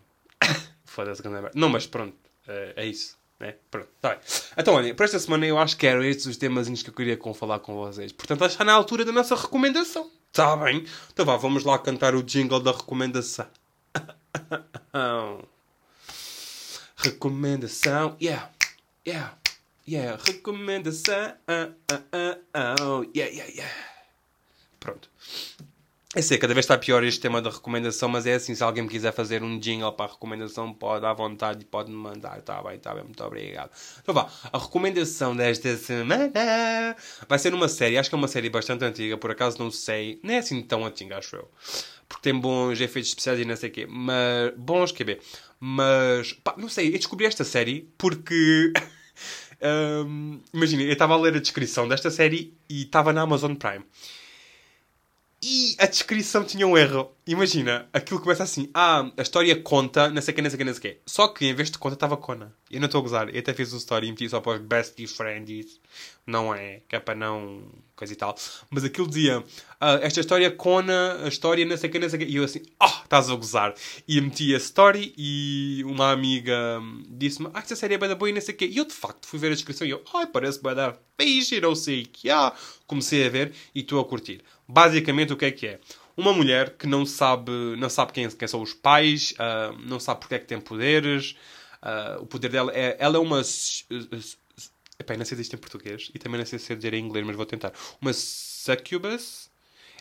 Foda-se, 0.86 1.22
Não, 1.56 1.70
mas 1.70 1.86
pronto, 1.86 2.16
é, 2.48 2.74
é 2.78 2.86
isso. 2.86 3.19
É, 3.40 3.56
pronto, 3.72 3.88
tá 4.02 4.10
bem. 4.10 4.20
Então, 4.58 4.74
olha, 4.74 4.94
para 4.94 5.06
esta 5.06 5.18
semana 5.18 5.46
eu 5.46 5.58
acho 5.58 5.78
que 5.78 5.88
eram 5.88 6.04
estes 6.04 6.26
os 6.26 6.36
temas 6.36 6.68
que 6.84 6.90
eu 6.90 6.94
queria 6.94 7.18
falar 7.34 7.60
com 7.60 7.74
vocês. 7.74 8.12
Portanto, 8.12 8.44
está 8.46 8.66
na 8.66 8.74
altura 8.74 9.06
da 9.06 9.14
nossa 9.14 9.34
recomendação. 9.36 10.12
Está 10.30 10.58
bem? 10.58 10.86
Então 11.12 11.26
vá, 11.26 11.38
vamos 11.38 11.64
lá 11.64 11.80
cantar 11.80 12.16
o 12.16 12.22
jingle 12.22 12.60
da 12.60 12.72
recomendação. 12.72 13.48
recomendação, 16.98 18.18
yeah, 18.22 18.52
yeah, 19.08 19.38
yeah, 19.88 20.22
recomendação, 20.22 21.34
uh, 21.48 21.74
yeah, 23.16 23.34
yeah, 23.34 23.52
yeah. 23.52 23.74
Pronto. 24.80 25.10
Eu 26.16 26.24
sei, 26.24 26.40
cada 26.40 26.56
vez 26.56 26.64
está 26.64 26.76
pior 26.76 27.04
este 27.04 27.20
tema 27.20 27.40
da 27.40 27.52
recomendação, 27.52 28.10
mas 28.10 28.26
é 28.26 28.34
assim, 28.34 28.56
se 28.56 28.64
alguém 28.64 28.82
me 28.82 28.90
quiser 28.90 29.14
fazer 29.14 29.44
um 29.44 29.60
jingle 29.60 29.94
para 29.94 30.10
a 30.10 30.14
recomendação, 30.14 30.74
pode 30.74 31.06
à 31.06 31.14
vontade 31.14 31.62
e 31.62 31.66
pode 31.66 31.92
me 31.92 31.98
mandar. 31.98 32.40
Está 32.40 32.64
bem, 32.64 32.78
está 32.78 32.96
bem, 32.96 33.04
muito 33.04 33.24
obrigado. 33.24 33.70
Então 34.02 34.16
vá, 34.16 34.28
a 34.52 34.58
recomendação 34.58 35.36
desta 35.36 35.78
semana 35.78 36.32
vai 37.28 37.38
ser 37.38 37.54
uma 37.54 37.68
série, 37.68 37.96
acho 37.96 38.10
que 38.10 38.16
é 38.16 38.18
uma 38.18 38.28
série 38.28 38.50
bastante 38.50 38.84
antiga, 38.84 39.20
por 39.20 39.30
acaso 39.30 39.60
não 39.60 39.70
sei, 39.70 40.20
não 40.24 40.34
é 40.34 40.40
assim 40.40 40.60
tão 40.64 40.84
antiga, 40.84 41.20
acho 41.20 41.36
eu. 41.36 41.48
Porque 42.08 42.24
tem 42.24 42.40
bons 42.40 42.82
efeitos 42.82 43.10
especiais 43.10 43.40
e 43.40 43.46
não 43.46 43.56
sei 43.56 43.70
o 43.70 43.72
quê, 43.72 43.86
mas 43.88 44.52
bons, 44.58 44.92
quer 44.92 45.04
ver. 45.04 45.22
Mas, 45.60 46.34
pá, 46.34 46.56
não 46.58 46.70
sei, 46.70 46.88
eu 46.88 46.94
descobri 46.94 47.28
esta 47.28 47.44
série 47.44 47.88
porque... 48.00 48.74
um, 50.08 50.40
Imagina, 50.52 50.82
eu 50.82 50.94
estava 50.94 51.14
a 51.14 51.18
ler 51.18 51.36
a 51.36 51.40
descrição 51.40 51.88
desta 51.88 52.10
série 52.10 52.58
e 52.68 52.82
estava 52.82 53.14
na 53.14 53.22
Amazon 53.22 53.54
Prime. 53.54 53.86
E 55.42 55.76
a 55.80 55.86
descrição 55.86 56.44
tinha 56.44 56.68
um 56.68 56.78
erro. 56.78 57.12
Imagina, 57.26 57.88
aquilo 57.94 58.20
começa 58.20 58.44
assim: 58.44 58.70
ah, 58.74 59.10
a 59.18 59.22
história 59.22 59.56
conta, 59.62 60.10
não 60.10 60.22
sei 60.22 60.34
o 60.34 60.36
que, 60.36 60.42
não 60.42 60.50
sei 60.50 60.56
o 60.56 60.58
que, 60.58 60.66
não 60.66 60.74
sei 60.74 60.80
o 60.80 60.82
que. 60.82 61.02
Só 61.06 61.28
que 61.30 61.46
em 61.46 61.54
vez 61.54 61.72
de 61.72 61.78
conta 61.78 61.96
estava 61.96 62.18
Kona. 62.18 62.54
Eu 62.70 62.80
não 62.80 62.86
estou 62.86 63.00
a 63.00 63.02
gozar. 63.02 63.30
Eu 63.34 63.40
até 63.40 63.54
fiz 63.54 63.74
o 63.74 63.78
story 63.78 64.08
e 64.08 64.12
meti 64.12 64.30
só 64.30 64.40
para 64.40 64.60
os 64.60 64.62
best 64.62 65.08
friends. 65.08 65.80
Não 66.26 66.54
é, 66.54 66.82
que 66.88 66.96
é 66.96 67.00
para 67.00 67.16
não. 67.16 67.64
coisa 67.96 68.14
e 68.14 68.16
tal. 68.16 68.36
Mas 68.70 68.84
aquilo 68.84 69.08
dizia: 69.08 69.44
ah, 69.82 70.00
esta 70.02 70.20
história 70.20 70.52
Kona, 70.52 71.24
a 71.24 71.28
história 71.28 71.66
não 71.66 71.76
sei 71.76 71.90
o 71.90 71.92
que, 71.92 72.00
não 72.00 72.10
sei 72.10 72.20
o 72.20 72.26
que. 72.26 72.32
E 72.32 72.36
eu 72.36 72.44
assim: 72.44 72.62
oh, 72.80 73.04
estás 73.04 73.30
a 73.30 73.36
gozar. 73.36 73.74
E 74.08 74.22
meti 74.22 74.54
a 74.54 74.58
story 74.58 75.14
e 75.18 75.84
uma 75.86 76.12
amiga 76.12 76.80
disse-me: 77.10 77.50
ah, 77.54 77.60
esta 77.60 77.76
série 77.76 77.96
é 77.96 77.98
bem 77.98 78.14
boa 78.16 78.30
e 78.30 78.34
não 78.34 78.42
sei 78.42 78.54
o 78.54 78.58
que. 78.58 78.66
E 78.66 78.78
eu 78.78 78.86
de 78.86 78.94
facto 78.94 79.26
fui 79.26 79.40
ver 79.40 79.48
a 79.48 79.56
descrição 79.56 79.88
e 79.88 79.90
eu: 79.90 80.04
ai, 80.14 80.28
parece 80.28 80.62
bem 80.62 80.76
da 80.76 80.96
fixe, 81.20 81.60
não 81.60 81.74
sei 81.74 82.04
o 82.04 82.08
que. 82.08 82.30
Ah, 82.30 82.54
comecei 82.86 83.26
a 83.26 83.30
ver 83.30 83.54
e 83.74 83.80
estou 83.80 84.00
a 84.00 84.06
curtir. 84.06 84.44
Basicamente, 84.68 85.34
o 85.34 85.38
que 85.38 85.46
é 85.46 85.52
que 85.52 85.66
é? 85.66 85.80
Uma 86.16 86.34
mulher 86.34 86.76
que 86.78 86.86
não 86.86 87.06
sabe, 87.06 87.52
não 87.78 87.90
sabe 87.90 88.12
quem, 88.12 88.30
quem 88.30 88.48
são 88.48 88.62
os 88.62 88.74
pais, 88.74 89.34
uh, 89.40 89.76
não 89.88 90.00
sabe 90.02 90.20
porque 90.20 90.36
é 90.36 90.40
que 90.40 90.46
tem 90.46 90.60
poderes. 90.60 91.36
Uh, 91.82 92.24
o 92.24 92.26
poder 92.26 92.50
dela 92.50 92.72
é. 92.74 92.96
Ela 93.00 93.18
é 93.18 93.20
uma. 93.20 93.42
Epá, 95.00 95.16
não 95.16 95.26
sei 95.26 95.38
se 95.38 95.42
isto 95.44 95.56
em 95.56 95.60
português 95.60 96.12
e 96.14 96.20
também 96.20 96.38
não 96.38 96.46
sei 96.46 96.60
se 96.60 96.74
é 96.74 96.76
dizer 96.76 96.94
em 96.94 97.06
inglês, 97.06 97.26
mas 97.26 97.36
vou 97.36 97.46
tentar. 97.46 97.72
Uma 98.02 98.12
succubus? 98.14 99.50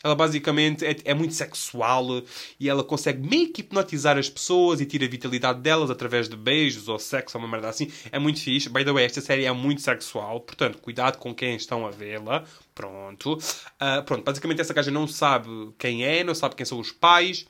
Ela 0.02 0.14
basicamente 0.14 0.84
é, 0.84 0.96
é, 1.04 1.14
muito 1.14 1.34
sexual 1.34 2.22
e 2.58 2.68
ela 2.68 2.84
consegue 2.84 3.26
meio 3.28 3.52
que 3.52 3.60
hipnotizar 3.62 4.16
as 4.16 4.28
pessoas 4.28 4.80
e 4.80 4.86
tira 4.86 5.04
a 5.04 5.08
vitalidade 5.08 5.60
delas 5.60 5.90
através 5.90 6.28
de 6.28 6.36
beijos 6.36 6.88
ou 6.88 6.98
sexo 6.98 7.36
ou 7.36 7.44
uma 7.44 7.50
merda 7.50 7.68
assim. 7.68 7.90
É 8.12 8.18
muito 8.18 8.40
fixe. 8.40 8.68
By 8.68 8.84
the 8.84 8.92
way, 8.92 9.04
esta 9.04 9.20
série 9.20 9.44
é 9.44 9.52
muito 9.52 9.80
sexual, 9.80 10.40
portanto, 10.40 10.78
cuidado 10.78 11.18
com 11.18 11.34
quem 11.34 11.56
estão 11.56 11.86
a 11.86 11.90
vê-la. 11.90 12.44
Pronto. 12.74 13.34
Uh, 13.34 14.02
pronto, 14.04 14.24
basicamente 14.24 14.60
essa 14.60 14.74
gaja 14.74 14.90
não 14.90 15.06
sabe 15.06 15.48
quem 15.78 16.04
é, 16.04 16.22
não 16.22 16.34
sabe 16.34 16.54
quem 16.54 16.66
são 16.66 16.78
os 16.78 16.92
pais. 16.92 17.46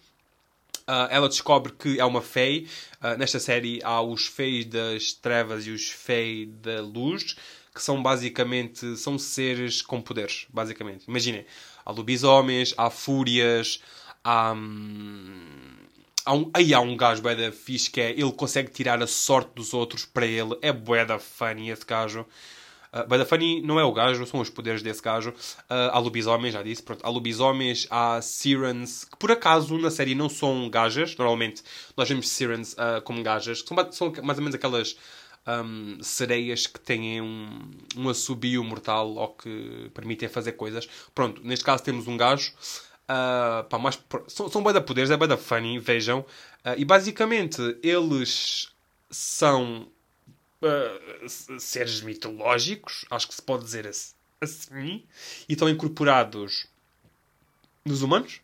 Uh, 0.88 1.04
ela 1.10 1.28
descobre 1.28 1.72
que 1.72 2.00
é 2.00 2.04
uma 2.04 2.22
fei. 2.22 2.66
Uh, 3.02 3.18
nesta 3.18 3.38
série 3.38 3.78
há 3.84 4.00
os 4.00 4.26
feis 4.26 4.64
das 4.64 5.12
trevas 5.12 5.66
e 5.66 5.70
os 5.70 5.90
feis 5.90 6.48
da 6.62 6.80
luz, 6.80 7.36
que 7.74 7.82
são 7.82 8.02
basicamente 8.02 8.96
são 8.96 9.18
seres 9.18 9.82
com 9.82 10.00
poderes, 10.00 10.46
basicamente. 10.48 11.04
Imaginem, 11.06 11.44
há 11.84 11.92
lobisomens, 11.92 12.72
há 12.74 12.88
fúrias, 12.88 13.82
há. 14.24 14.52
Hum, 14.52 15.76
há 16.24 16.32
um, 16.32 16.50
aí 16.54 16.72
há 16.72 16.80
um 16.80 16.96
gajo 16.96 17.20
bué 17.20 17.34
da 17.34 17.52
fixe 17.52 17.90
que 17.90 18.00
é 18.00 18.10
ele 18.12 18.32
consegue 18.32 18.70
tirar 18.70 19.02
a 19.02 19.06
sorte 19.06 19.50
dos 19.54 19.74
outros 19.74 20.06
para 20.06 20.24
ele. 20.24 20.56
É 20.62 20.72
bué 20.72 21.04
da 21.04 21.18
funny 21.18 21.68
esse 21.68 21.84
gajo. 21.84 22.24
Uh, 22.92 23.06
bué 23.06 23.18
da 23.18 23.24
funny 23.24 23.60
não 23.62 23.78
é 23.78 23.84
o 23.84 23.92
gajo, 23.92 24.24
são 24.26 24.40
os 24.40 24.50
poderes 24.50 24.82
desse 24.82 25.02
gajo. 25.02 25.30
Uh, 25.30 25.90
há 25.92 25.98
lobisomens, 25.98 26.54
já 26.54 26.62
disse. 26.62 26.82
Pronto, 26.82 27.04
há 27.04 27.08
lobisomens, 27.08 27.86
há 27.90 28.20
sirens, 28.22 29.04
que 29.04 29.16
por 29.16 29.30
acaso 29.30 29.78
na 29.78 29.90
série 29.90 30.14
não 30.14 30.28
são 30.28 30.68
gajas. 30.70 31.16
Normalmente 31.16 31.62
nós 31.96 32.08
vemos 32.08 32.28
sirens 32.28 32.72
uh, 32.74 33.02
como 33.04 33.22
gajas, 33.22 33.62
que 33.62 33.68
são, 33.68 33.92
são 33.92 34.12
mais 34.22 34.38
ou 34.38 34.44
menos 34.44 34.54
aquelas 34.54 34.96
um, 35.48 35.98
sereias 36.02 36.66
que 36.66 36.78
têm 36.78 37.20
um, 37.20 37.70
um 37.96 38.08
assobio 38.08 38.62
mortal 38.62 39.08
ou 39.14 39.28
que 39.28 39.90
permitem 39.94 40.28
fazer 40.28 40.52
coisas. 40.52 40.88
Pronto, 41.14 41.40
neste 41.44 41.64
caso 41.64 41.82
temos 41.82 42.06
um 42.06 42.16
gajo. 42.16 42.52
Uh, 43.04 43.64
pá, 43.64 43.78
mais, 43.78 43.98
são, 44.28 44.50
são 44.50 44.62
bem 44.62 44.72
da 44.72 44.82
poderes, 44.82 45.10
é 45.10 45.16
bem 45.16 45.26
da 45.26 45.38
funny, 45.38 45.78
vejam. 45.78 46.20
Uh, 46.64 46.76
e 46.76 46.84
basicamente 46.84 47.78
eles 47.82 48.68
são 49.10 49.88
uh, 50.62 51.58
seres 51.60 52.00
mitológicos, 52.00 53.04
acho 53.10 53.28
que 53.28 53.34
se 53.34 53.42
pode 53.42 53.64
dizer 53.64 53.86
assim, 54.40 55.04
e 55.48 55.52
estão 55.52 55.68
incorporados 55.68 56.66
nos 57.84 58.02
humanos 58.02 58.40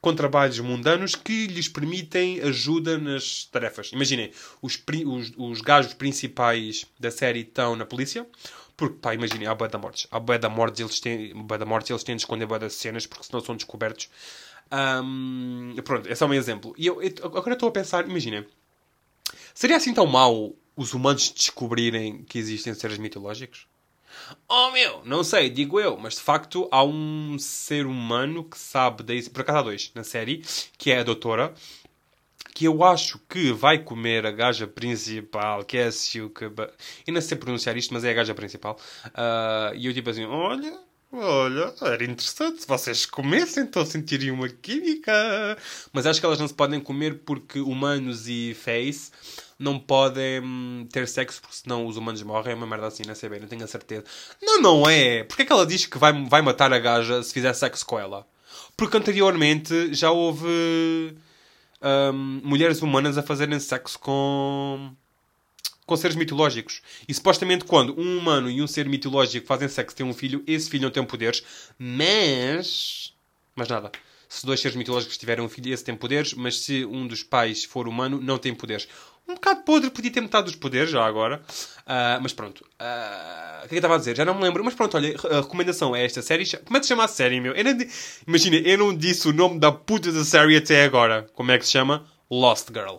com 0.00 0.14
trabalhos 0.14 0.58
mundanos 0.60 1.14
que 1.14 1.46
lhes 1.46 1.68
permitem 1.68 2.40
ajuda 2.40 2.98
nas 2.98 3.44
tarefas. 3.44 3.90
Imaginem, 3.92 4.30
os, 4.60 4.82
os, 5.06 5.32
os 5.36 5.60
gajos 5.60 5.94
principais 5.94 6.86
da 6.98 7.10
série 7.10 7.40
estão 7.40 7.74
na 7.74 7.86
polícia, 7.86 8.26
porque, 8.76 8.98
pá, 9.00 9.14
imaginem, 9.14 9.46
há 9.46 9.54
bué 9.54 9.68
da 9.68 9.78
mortes. 9.78 10.06
Há 10.10 10.20
bué 10.20 10.38
da 10.38 10.48
mortes, 10.48 10.80
eles 10.80 11.00
têm, 11.00 11.32
mortes, 11.66 11.90
eles 11.90 12.04
têm 12.04 12.16
de 12.16 12.22
esconder 12.22 12.46
bué 12.46 12.58
das 12.58 12.74
cenas, 12.74 13.06
porque 13.06 13.24
senão 13.24 13.40
são 13.40 13.56
descobertos. 13.56 14.10
Um, 14.72 15.74
pronto, 15.84 16.08
esse 16.08 16.22
é 16.22 16.26
um 16.26 16.34
exemplo. 16.34 16.74
E 16.76 16.86
eu, 16.86 17.00
eu 17.02 17.12
agora 17.24 17.54
estou 17.54 17.68
a 17.68 17.72
pensar, 17.72 18.08
imaginem, 18.08 18.46
seria 19.54 19.76
assim 19.76 19.94
tão 19.94 20.06
mau 20.06 20.54
os 20.76 20.92
humanos 20.92 21.30
descobrirem 21.30 22.24
que 22.24 22.38
existem 22.38 22.74
seres 22.74 22.98
mitológicos? 22.98 23.66
Oh 24.48 24.70
meu, 24.70 25.02
não 25.04 25.24
sei, 25.24 25.50
digo 25.50 25.80
eu, 25.80 25.96
mas 25.96 26.14
de 26.14 26.20
facto 26.20 26.68
há 26.70 26.84
um 26.84 27.36
ser 27.38 27.86
humano 27.86 28.44
que 28.44 28.58
sabe 28.58 29.02
daí. 29.02 29.28
Por 29.28 29.42
acaso 29.42 29.58
há 29.58 29.62
dois 29.62 29.90
na 29.94 30.04
série, 30.04 30.42
que 30.78 30.90
é 30.90 31.00
a 31.00 31.02
doutora, 31.02 31.52
que 32.54 32.66
eu 32.66 32.84
acho 32.84 33.18
que 33.28 33.52
vai 33.52 33.78
comer 33.78 34.24
a 34.24 34.30
gaja 34.30 34.66
principal, 34.66 35.64
que 35.64 35.76
é 35.76 35.86
a 35.86 35.92
Silka. 35.92 36.52
Eu 37.06 37.12
não 37.12 37.20
sei 37.20 37.36
pronunciar 37.36 37.76
isto, 37.76 37.92
mas 37.92 38.04
é 38.04 38.10
a 38.10 38.14
gaja 38.14 38.34
principal. 38.34 38.78
Uh, 39.06 39.74
e 39.74 39.86
eu 39.86 39.92
tipo 39.94 40.10
assim: 40.10 40.24
olha, 40.24 40.78
Olha, 41.16 41.72
era 41.82 42.02
interessante 42.02 42.62
se 42.62 42.66
vocês 42.66 43.06
comessem, 43.06 43.62
então 43.62 43.86
sentiriam 43.86 44.34
uma 44.34 44.48
química. 44.48 45.12
Mas 45.92 46.06
acho 46.06 46.18
que 46.18 46.26
elas 46.26 46.40
não 46.40 46.48
se 46.48 46.54
podem 46.54 46.80
comer 46.80 47.20
porque 47.24 47.60
humanos 47.60 48.26
e 48.26 48.52
face 48.52 49.12
não 49.58 49.78
podem 49.78 50.40
hum, 50.40 50.86
ter 50.90 51.06
sexo 51.08 51.40
porque 51.40 51.56
senão 51.56 51.86
os 51.86 51.96
humanos 51.96 52.22
morrem. 52.22 52.52
É 52.52 52.56
uma 52.56 52.66
merda 52.66 52.86
assim, 52.86 53.02
não 53.06 53.14
sei 53.14 53.28
bem, 53.28 53.40
não 53.40 53.48
tenho 53.48 53.64
a 53.64 53.66
certeza. 53.68 54.04
Não, 54.42 54.60
não 54.60 54.88
é. 54.88 55.24
Porquê 55.24 55.42
é 55.42 55.44
que 55.46 55.52
ela 55.52 55.66
diz 55.66 55.86
que 55.86 55.98
vai, 55.98 56.12
vai 56.26 56.42
matar 56.42 56.72
a 56.72 56.78
gaja 56.78 57.22
se 57.22 57.32
fizer 57.32 57.52
sexo 57.54 57.84
com 57.86 57.98
ela? 57.98 58.26
Porque 58.76 58.96
anteriormente 58.96 59.94
já 59.94 60.10
houve 60.10 60.46
hum, 61.82 62.40
mulheres 62.42 62.82
humanas 62.82 63.18
a 63.18 63.22
fazerem 63.22 63.58
sexo 63.60 63.98
com 63.98 64.94
com 65.86 65.96
seres 65.96 66.16
mitológicos. 66.16 66.82
E 67.06 67.14
supostamente 67.14 67.64
quando 67.64 67.98
um 67.98 68.18
humano 68.18 68.50
e 68.50 68.62
um 68.62 68.66
ser 68.66 68.88
mitológico 68.88 69.46
fazem 69.46 69.68
sexo 69.68 69.96
têm 69.96 70.06
um 70.06 70.14
filho, 70.14 70.42
esse 70.46 70.70
filho 70.70 70.84
não 70.84 70.90
tem 70.90 71.04
poderes, 71.04 71.42
mas. 71.78 73.12
Mas 73.54 73.68
nada. 73.68 73.92
Se 74.28 74.44
dois 74.44 74.60
seres 74.60 74.76
mitológicos 74.76 75.16
tiverem 75.16 75.44
um 75.44 75.48
filho, 75.48 75.72
esse 75.72 75.84
tem 75.84 75.94
poderes, 75.94 76.34
mas 76.34 76.58
se 76.60 76.84
um 76.84 77.06
dos 77.06 77.22
pais 77.22 77.64
for 77.64 77.86
humano, 77.86 78.20
não 78.20 78.36
tem 78.36 78.52
poderes. 78.52 78.88
Um 79.26 79.34
bocado 79.34 79.62
podre, 79.62 79.90
podia 79.90 80.10
ter 80.10 80.20
metade 80.20 80.46
dos 80.46 80.56
poderes 80.56 80.90
já 80.90 81.04
agora. 81.04 81.42
Uh, 81.80 82.20
mas 82.20 82.32
pronto. 82.32 82.60
Uh, 82.60 83.58
o 83.58 83.60
que 83.60 83.66
é 83.66 83.68
que 83.68 83.74
eu 83.74 83.78
estava 83.78 83.94
a 83.94 83.98
dizer? 83.98 84.16
Já 84.16 84.24
não 84.24 84.34
me 84.34 84.42
lembro. 84.42 84.62
Mas 84.62 84.74
pronto, 84.74 84.96
olha, 84.96 85.16
a 85.30 85.40
recomendação 85.40 85.96
é 85.96 86.04
esta 86.04 86.20
série. 86.20 86.44
Como 86.64 86.76
é 86.76 86.80
que 86.80 86.86
se 86.86 86.90
chama 86.90 87.04
a 87.04 87.08
série, 87.08 87.40
meu? 87.40 87.54
Eu 87.54 87.64
não... 87.64 87.78
Imagina, 88.26 88.56
eu 88.56 88.78
não 88.78 88.94
disse 88.94 89.26
o 89.26 89.32
nome 89.32 89.58
da 89.58 89.72
puta 89.72 90.12
da 90.12 90.24
série 90.24 90.56
até 90.56 90.84
agora. 90.84 91.26
Como 91.34 91.50
é 91.50 91.58
que 91.58 91.64
se 91.64 91.72
chama? 91.72 92.06
Lost 92.30 92.68
Girl. 92.68 92.96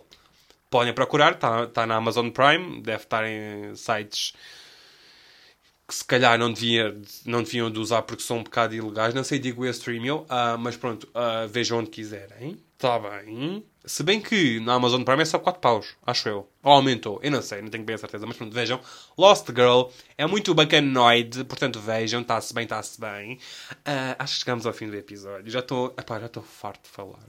Podem 0.68 0.92
procurar, 0.92 1.34
está 1.34 1.66
tá 1.68 1.86
na 1.86 1.94
Amazon 1.94 2.28
Prime, 2.30 2.82
deve 2.82 3.04
estar 3.04 3.24
em 3.24 3.74
sites 3.76 4.34
que 5.86 5.94
se 5.94 6.04
calhar 6.04 6.36
não, 6.36 6.52
devia, 6.52 7.00
não 7.24 7.44
deviam 7.44 7.70
de 7.70 7.78
usar 7.78 8.02
porque 8.02 8.22
são 8.22 8.38
um 8.38 8.42
bocado 8.42 8.74
ilegais. 8.74 9.14
Não 9.14 9.22
sei, 9.22 9.38
digo 9.38 9.64
eu, 9.64 9.70
uh, 9.70 10.58
mas 10.58 10.76
pronto, 10.76 11.08
vejam 11.48 11.78
onde 11.78 11.90
quiserem. 11.90 12.58
Está 12.74 12.98
bem. 12.98 13.64
Se 13.88 14.02
bem 14.02 14.20
que 14.20 14.58
na 14.58 14.74
Amazon 14.74 15.04
Prime 15.04 15.22
é 15.22 15.24
só 15.24 15.38
4 15.38 15.60
paus, 15.60 15.94
acho 16.04 16.28
eu. 16.28 16.48
Ou 16.60 16.72
aumentou, 16.72 17.20
eu 17.22 17.30
não 17.30 17.40
sei, 17.40 17.62
não 17.62 17.68
tenho 17.68 17.84
bem 17.84 17.94
a 17.94 17.98
certeza, 17.98 18.26
mas 18.26 18.36
pronto, 18.36 18.52
vejam. 18.52 18.80
Lost 19.16 19.46
Girl 19.46 19.82
é 20.18 20.26
muito 20.26 20.52
bacanoide, 20.52 21.44
portanto 21.44 21.78
vejam, 21.78 22.20
está-se 22.20 22.52
bem, 22.52 22.64
está-se 22.64 23.00
bem. 23.00 23.34
Uh, 23.70 24.16
acho 24.18 24.34
que 24.34 24.40
chegamos 24.40 24.66
ao 24.66 24.72
fim 24.72 24.90
do 24.90 24.96
episódio. 24.96 25.48
Já 25.48 25.60
estou, 25.60 25.94
já 25.96 26.26
estou 26.26 26.42
farto 26.42 26.82
de 26.82 26.88
falar, 26.88 27.20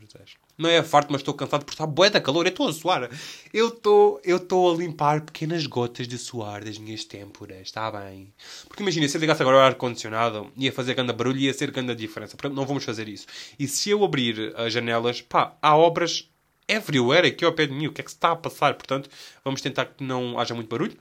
Não 0.57 0.67
é 0.67 0.81
farto, 0.81 1.11
mas 1.11 1.21
estou 1.21 1.35
cansado 1.35 1.63
por 1.63 1.73
estar 1.73 1.85
da 1.85 2.19
calor, 2.19 2.47
eu 2.47 2.49
estou 2.49 2.67
a 2.67 2.73
suar. 2.73 3.07
Eu 3.53 3.67
estou 3.67 4.19
eu 4.23 4.37
estou 4.37 4.73
a 4.73 4.75
limpar 4.75 5.21
pequenas 5.21 5.67
gotas 5.67 6.07
de 6.07 6.17
suor 6.17 6.63
das 6.63 6.79
minhas 6.79 7.05
têmporas, 7.05 7.67
está 7.67 7.91
bem? 7.91 8.33
Porque 8.67 8.81
imagina, 8.81 9.07
se 9.07 9.15
eu 9.15 9.21
ligasse 9.21 9.43
agora 9.43 9.57
o 9.57 9.59
ar-condicionado, 9.59 10.51
ia 10.57 10.73
fazer 10.73 10.95
grande 10.95 11.13
barulho 11.13 11.37
e 11.37 11.45
ia 11.45 11.53
ser 11.53 11.69
grande 11.69 11.93
diferença. 11.93 12.35
Portanto, 12.35 12.57
não 12.57 12.65
vamos 12.65 12.83
fazer 12.83 13.07
isso. 13.07 13.27
E 13.59 13.67
se 13.67 13.91
eu 13.91 14.03
abrir 14.03 14.55
as 14.55 14.73
janelas, 14.73 15.21
pá, 15.21 15.55
há 15.61 15.77
obras 15.77 16.27
everywhere 16.67 17.27
aqui 17.27 17.45
ao 17.45 17.53
pé 17.53 17.67
de 17.67 17.73
mim. 17.73 17.87
O 17.87 17.93
que 17.93 18.01
é 18.01 18.03
que 18.03 18.11
se 18.11 18.17
está 18.17 18.31
a 18.31 18.35
passar? 18.35 18.73
Portanto, 18.75 19.09
vamos 19.43 19.61
tentar 19.61 19.85
que 19.85 20.03
não 20.03 20.39
haja 20.39 20.53
muito 20.53 20.69
barulho. 20.69 20.97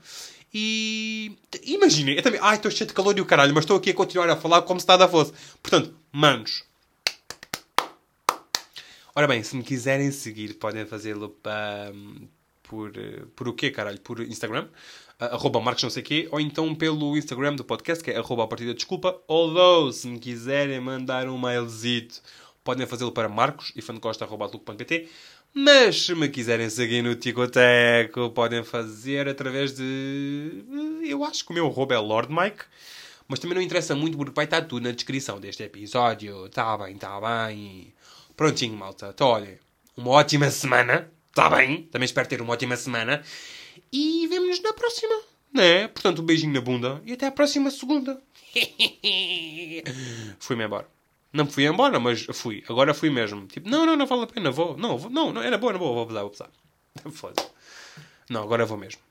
E 0.53 1.37
imaginem, 1.63 2.15
eu 2.15 2.23
também, 2.23 2.39
ai, 2.41 2.55
estou 2.55 2.71
cheio 2.71 2.87
de 2.87 2.93
calor 2.93 3.17
e 3.17 3.21
o 3.21 3.25
caralho, 3.25 3.53
mas 3.53 3.63
estou 3.63 3.77
aqui 3.77 3.91
a 3.91 3.93
continuar 3.93 4.29
a 4.29 4.35
falar 4.35 4.61
como 4.61 4.79
se 4.79 4.87
nada 4.87 5.07
fosse. 5.07 5.33
Portanto, 5.61 5.93
manos. 6.11 6.63
Ora 9.13 9.27
bem, 9.27 9.43
se 9.43 9.55
me 9.55 9.63
quiserem 9.63 10.11
seguir, 10.11 10.53
podem 10.53 10.85
fazê-lo 10.85 11.35
um, 11.93 12.27
por, 12.63 12.91
por 13.35 13.47
o 13.47 13.53
quê, 13.53 13.71
caralho? 13.71 13.99
Por 13.99 14.21
Instagram, 14.21 14.67
uh, 15.19 15.25
arroba 15.25 15.59
marcos 15.59 15.83
não 15.83 15.89
sei 15.89 16.03
quê, 16.03 16.27
ou 16.31 16.39
então 16.39 16.73
pelo 16.75 17.17
Instagram 17.17 17.55
do 17.55 17.63
podcast, 17.63 18.03
que 18.03 18.11
é 18.11 18.17
arroba 18.17 18.43
a 18.43 18.47
partida 18.47 18.73
desculpa. 18.73 19.19
Although, 19.27 19.91
se 19.91 20.07
me 20.07 20.19
quiserem 20.19 20.79
mandar 20.79 21.27
um 21.27 21.37
mailzito, 21.37 22.21
podem 22.63 22.85
fazê-lo 22.85 23.11
para 23.11 23.27
marcos 23.27 23.73
e 23.75 23.81
fancosta.pt. 23.81 25.09
Mas 25.59 26.03
se 26.03 26.13
me 26.13 26.29
quiserem 26.29 26.69
seguir 26.69 27.01
no 27.01 27.15
Ticoteco, 27.15 28.29
podem 28.29 28.63
fazer 28.63 29.27
através 29.27 29.73
de. 29.73 30.63
Eu 31.03 31.23
acho 31.23 31.43
que 31.43 31.49
o 31.49 31.53
meu 31.55 31.65
arroba 31.65 31.95
é 31.95 31.97
Lord 31.97 32.31
Mike. 32.31 32.63
Mas 33.27 33.39
também 33.39 33.55
não 33.55 33.61
interessa 33.63 33.95
muito 33.95 34.15
porque 34.15 34.33
vai 34.35 34.45
estar 34.45 34.61
tudo 34.61 34.83
na 34.83 34.91
descrição 34.91 35.39
deste 35.39 35.63
episódio. 35.63 36.47
Tá 36.49 36.77
bem, 36.77 36.95
tá 36.95 37.19
bem. 37.19 37.91
Prontinho, 38.35 38.77
malta. 38.77 39.09
Então, 39.11 39.29
olha, 39.29 39.59
uma 39.97 40.11
ótima 40.11 40.51
semana. 40.51 41.09
Tá 41.33 41.49
bem? 41.49 41.81
Também 41.91 42.05
espero 42.05 42.29
ter 42.29 42.39
uma 42.39 42.53
ótima 42.53 42.77
semana. 42.77 43.23
E 43.91 44.27
vemo-nos 44.27 44.61
na 44.61 44.73
próxima. 44.73 45.21
Né? 45.51 45.87
Portanto, 45.87 46.21
um 46.21 46.25
beijinho 46.25 46.53
na 46.53 46.61
bunda. 46.61 47.01
E 47.03 47.13
até 47.13 47.25
à 47.25 47.31
próxima 47.31 47.71
segunda. 47.71 48.21
Fui-me 50.39 50.65
embora. 50.65 50.96
Não 51.37 51.45
fui 51.45 51.67
embora, 51.67 51.99
mas 51.99 52.25
fui. 52.33 52.63
Agora 52.67 52.95
fui 52.95 53.11
mesmo. 53.11 53.45
Tipo, 53.45 53.69
não, 53.69 53.85
não, 53.85 53.95
não 53.95 54.07
vale 54.07 54.23
a 54.23 54.27
pena, 54.27 54.49
vou. 54.49 54.75
Não, 54.75 54.97
vou, 54.97 55.11
não, 55.11 55.31
não, 55.31 55.43
era 55.43 55.55
boa, 55.55 55.71
era 55.71 55.77
boa, 55.77 55.93
vou 55.93 56.19
abusar, 56.19 56.49
vou. 57.03 57.11
Foda-se. 57.13 57.47
Não, 58.27 58.41
agora 58.41 58.65
vou 58.65 58.75
mesmo. 58.75 59.06